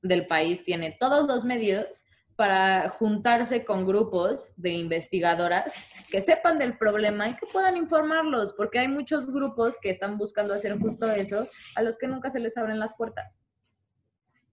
del 0.00 0.28
país 0.28 0.62
tiene 0.62 0.96
todos 0.98 1.26
los 1.26 1.44
medios 1.44 2.04
para 2.36 2.88
juntarse 2.88 3.64
con 3.64 3.86
grupos 3.86 4.52
de 4.56 4.70
investigadoras 4.70 5.74
que 6.10 6.20
sepan 6.20 6.58
del 6.58 6.76
problema 6.76 7.28
y 7.28 7.36
que 7.36 7.46
puedan 7.52 7.76
informarlos, 7.76 8.52
porque 8.54 8.78
hay 8.78 8.88
muchos 8.88 9.32
grupos 9.32 9.76
que 9.80 9.90
están 9.90 10.18
buscando 10.18 10.54
hacer 10.54 10.78
justo 10.78 11.10
eso, 11.10 11.48
a 11.74 11.82
los 11.82 11.98
que 11.98 12.08
nunca 12.08 12.30
se 12.30 12.40
les 12.40 12.56
abren 12.56 12.78
las 12.78 12.94
puertas. 12.94 13.38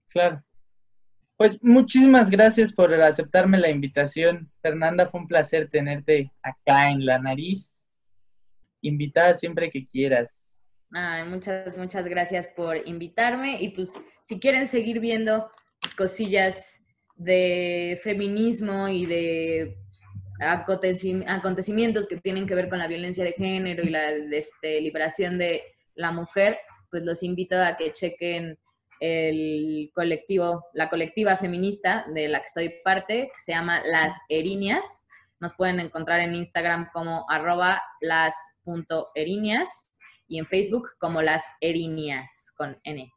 Claro. 0.10 0.44
Pues 1.38 1.58
muchísimas 1.64 2.30
gracias 2.30 2.74
por 2.74 2.94
aceptarme 2.94 3.58
la 3.58 3.70
invitación. 3.70 4.52
Fernanda, 4.62 5.08
fue 5.08 5.22
un 5.22 5.28
placer 5.28 5.70
tenerte 5.70 6.34
acá 6.44 6.92
en 6.92 7.06
la 7.06 7.18
nariz. 7.18 7.78
Invitada 8.82 9.36
siempre 9.36 9.70
que 9.70 9.88
quieras. 9.88 10.60
Ay, 10.92 11.24
muchas, 11.30 11.78
muchas 11.78 12.08
gracias 12.08 12.48
por 12.48 12.76
invitarme 12.86 13.62
y 13.62 13.70
pues 13.70 13.94
si 14.22 14.40
quieren 14.40 14.68
seguir 14.68 15.00
viendo 15.00 15.50
cosillas 15.96 16.79
de 17.20 18.00
feminismo 18.02 18.88
y 18.88 19.06
de 19.06 19.78
acontecimientos 20.40 22.08
que 22.08 22.16
tienen 22.18 22.48
que 22.48 22.56
ver 22.56 22.70
con 22.70 22.80
la 22.80 22.88
violencia 22.88 23.26
de 23.26 23.34
género 23.34 23.84
y 23.84 23.90
la 23.90 24.10
este, 24.10 24.80
liberación 24.80 25.38
de 25.38 25.62
la 25.96 26.14
mujer, 26.14 26.58
pues 26.90 27.04
los 27.04 27.22
invito 27.22 27.62
a 27.62 27.76
que 27.76 27.92
chequen 27.92 28.58
el 29.02 29.92
colectivo, 29.94 30.66
la 30.74 30.90
colectiva 30.90 31.36
feminista 31.36 32.06
de 32.14 32.30
la 32.30 32.42
que 32.42 32.48
soy 32.48 32.74
parte, 32.86 33.30
que 33.34 33.42
se 33.42 33.52
llama 33.52 33.82
Las 33.86 34.18
Erinias. 34.30 35.06
Nos 35.42 35.54
pueden 35.54 35.82
encontrar 35.82 36.22
en 36.22 36.36
Instagram 36.36 36.90
como 36.94 37.26
arroba 37.30 37.82
las 38.02 38.34
las.erinias 38.66 39.92
y 40.28 40.38
en 40.40 40.46
Facebook 40.48 40.90
como 41.00 41.22
las 41.22 41.46
erinias 41.60 42.52
con 42.56 42.80
N. 42.84 43.12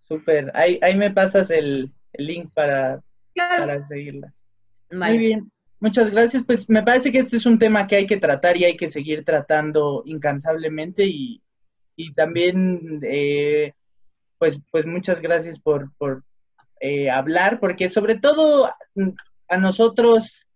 Súper, 0.00 0.52
ahí, 0.54 0.78
ahí 0.82 0.96
me 0.96 1.10
pasas 1.10 1.50
el, 1.50 1.92
link 2.14 2.52
para, 2.54 3.02
para 3.34 3.82
seguirlas. 3.86 4.32
Muy 4.90 5.18
bien, 5.18 5.52
muchas 5.80 6.10
gracias. 6.10 6.42
Pues 6.44 6.68
me 6.68 6.82
parece 6.82 7.12
que 7.12 7.18
este 7.18 7.36
es 7.36 7.46
un 7.46 7.58
tema 7.58 7.86
que 7.86 7.96
hay 7.96 8.06
que 8.06 8.16
tratar 8.16 8.56
y 8.56 8.64
hay 8.64 8.76
que 8.76 8.90
seguir 8.90 9.24
tratando 9.24 10.02
incansablemente 10.06 11.04
y, 11.04 11.42
y 11.96 12.12
también, 12.12 13.00
eh, 13.02 13.74
pues, 14.38 14.58
pues 14.70 14.86
muchas 14.86 15.20
gracias 15.20 15.60
por, 15.60 15.92
por 15.96 16.24
eh, 16.80 17.10
hablar, 17.10 17.58
porque 17.60 17.88
sobre 17.88 18.18
todo 18.18 18.70
a 19.48 19.56
nosotros, 19.56 20.46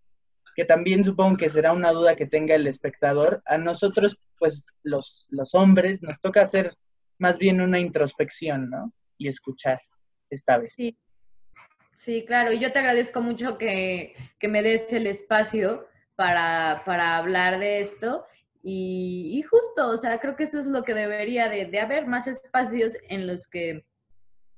que 0.55 0.65
también 0.65 1.05
supongo 1.05 1.37
que 1.37 1.51
será 1.51 1.73
una 1.73 1.93
duda 1.93 2.15
que 2.15 2.27
tenga 2.27 2.55
el 2.55 2.67
espectador, 2.67 3.43
a 3.47 3.59
nosotros, 3.59 4.17
pues 4.39 4.65
los, 4.83 5.27
los 5.31 5.55
hombres, 5.55 6.03
nos 6.03 6.21
toca 6.21 6.43
hacer 6.43 6.75
más 7.19 7.39
bien 7.39 7.61
una 7.61 7.79
introspección, 7.79 8.71
¿no? 8.71 8.93
Y 9.19 9.29
escuchar 9.29 9.81
esta 10.31 10.59
vez. 10.59 10.73
Sí, 10.73 10.97
sí 11.95 12.25
claro. 12.27 12.53
Y 12.53 12.59
yo 12.59 12.73
te 12.73 12.79
agradezco 12.79 13.21
mucho 13.21 13.59
que, 13.59 14.15
me 14.43 14.63
des 14.63 14.93
el 14.93 15.07
espacio 15.07 15.89
para, 16.17 16.83
para 16.85 17.17
hablar 17.17 17.59
de 17.59 17.81
esto. 17.81 18.27
Y, 18.63 19.31
y, 19.35 19.43
justo, 19.43 19.89
o 19.89 19.99
sea, 19.99 20.21
creo 20.21 20.37
que 20.37 20.45
eso 20.45 20.59
es 20.59 20.67
lo 20.67 20.85
que 20.85 20.95
debería 20.95 21.49
de, 21.49 21.67
de 21.67 21.81
haber, 21.81 22.07
más 22.07 22.29
espacios 22.29 22.97
en 23.09 23.27
los 23.27 23.49
que 23.49 23.85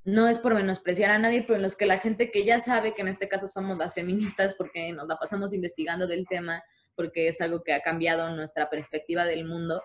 no 0.05 0.29
es 0.29 0.39
por 0.39 0.55
menospreciar 0.55 1.11
a 1.11 1.19
nadie, 1.19 1.43
pero 1.43 1.57
en 1.57 1.63
los 1.63 1.77
que 1.77 1.87
la 1.87 1.99
gente 1.99 2.31
que 2.31 2.45
ya 2.45 2.61
sabe 2.61 2.95
que 2.95 3.01
en 3.01 3.09
este 3.09 3.29
caso 3.29 3.49
somos 3.49 3.79
las 3.79 3.95
feministas 3.95 4.55
porque 4.55 4.93
nos 4.93 5.09
la 5.09 5.17
pasamos 5.17 5.55
investigando 5.55 6.07
del 6.07 6.27
tema, 6.29 6.63
porque 6.95 7.29
es 7.29 7.41
algo 7.41 7.63
que 7.63 7.73
ha 7.73 7.81
cambiado 7.81 8.29
nuestra 8.37 8.69
perspectiva 8.69 9.25
del 9.25 9.47
mundo, 9.47 9.83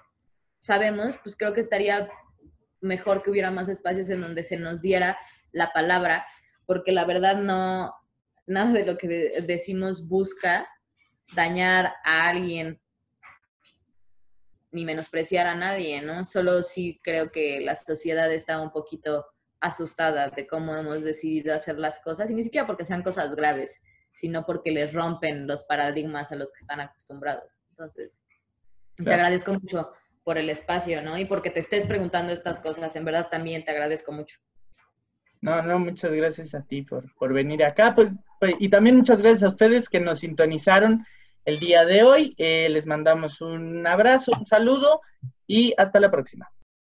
sabemos, 0.59 1.17
pues 1.23 1.37
creo 1.37 1.53
que 1.53 1.61
estaría 1.61 2.09
mejor 2.81 3.23
que 3.23 3.31
hubiera 3.31 3.51
más 3.51 3.69
espacios 3.69 4.09
en 4.09 4.21
donde 4.21 4.43
se 4.43 4.57
nos 4.57 4.81
diera 4.81 5.17
la 5.51 5.71
palabra, 5.71 6.25
porque 6.69 6.91
la 6.91 7.03
verdad 7.03 7.37
no, 7.37 7.95
nada 8.45 8.73
de 8.73 8.85
lo 8.85 8.95
que 8.95 9.07
decimos 9.41 10.07
busca 10.07 10.69
dañar 11.33 11.95
a 12.05 12.29
alguien 12.29 12.79
ni 14.69 14.85
menospreciar 14.85 15.47
a 15.47 15.55
nadie, 15.55 15.99
¿no? 16.03 16.23
Solo 16.25 16.61
sí 16.61 17.01
creo 17.03 17.31
que 17.31 17.59
la 17.61 17.75
sociedad 17.75 18.31
está 18.31 18.61
un 18.61 18.69
poquito 18.69 19.25
asustada 19.59 20.29
de 20.29 20.45
cómo 20.45 20.75
hemos 20.75 21.03
decidido 21.03 21.55
hacer 21.55 21.79
las 21.79 21.97
cosas, 22.01 22.29
y 22.29 22.35
ni 22.35 22.43
siquiera 22.43 22.67
porque 22.67 22.85
sean 22.85 23.01
cosas 23.01 23.35
graves, 23.35 23.81
sino 24.11 24.45
porque 24.45 24.69
les 24.69 24.93
rompen 24.93 25.47
los 25.47 25.63
paradigmas 25.63 26.31
a 26.31 26.35
los 26.35 26.51
que 26.51 26.59
están 26.59 26.81
acostumbrados. 26.81 27.51
Entonces, 27.71 28.21
te 28.95 29.11
agradezco 29.11 29.53
mucho 29.53 29.91
por 30.23 30.37
el 30.37 30.51
espacio, 30.51 31.01
¿no? 31.01 31.17
Y 31.17 31.25
porque 31.25 31.49
te 31.49 31.61
estés 31.61 31.87
preguntando 31.87 32.31
estas 32.31 32.59
cosas, 32.59 32.95
en 32.95 33.05
verdad 33.05 33.27
también 33.27 33.63
te 33.63 33.71
agradezco 33.71 34.11
mucho. 34.11 34.37
No, 35.41 35.61
no, 35.61 35.79
muchas 35.79 36.11
gracias 36.11 36.53
a 36.53 36.61
ti 36.61 36.81
por, 36.81 37.13
por 37.15 37.33
venir 37.33 37.63
acá, 37.63 37.95
pues, 37.95 38.11
pues, 38.39 38.55
y 38.59 38.69
también 38.69 38.97
muchas 38.97 39.19
gracias 39.19 39.43
a 39.43 39.49
ustedes 39.49 39.87
que 39.87 39.99
nos 39.99 40.19
sintonizaron 40.19 41.05
el 41.45 41.59
día 41.59 41.85
de 41.85 42.03
hoy. 42.03 42.35
Eh, 42.37 42.67
les 42.69 42.85
mandamos 42.85 43.41
un 43.41 43.87
abrazo, 43.87 44.31
un 44.37 44.45
saludo 44.45 45.01
y 45.47 45.73
hasta 45.77 45.99
la 45.99 46.11
próxima. 46.11 46.51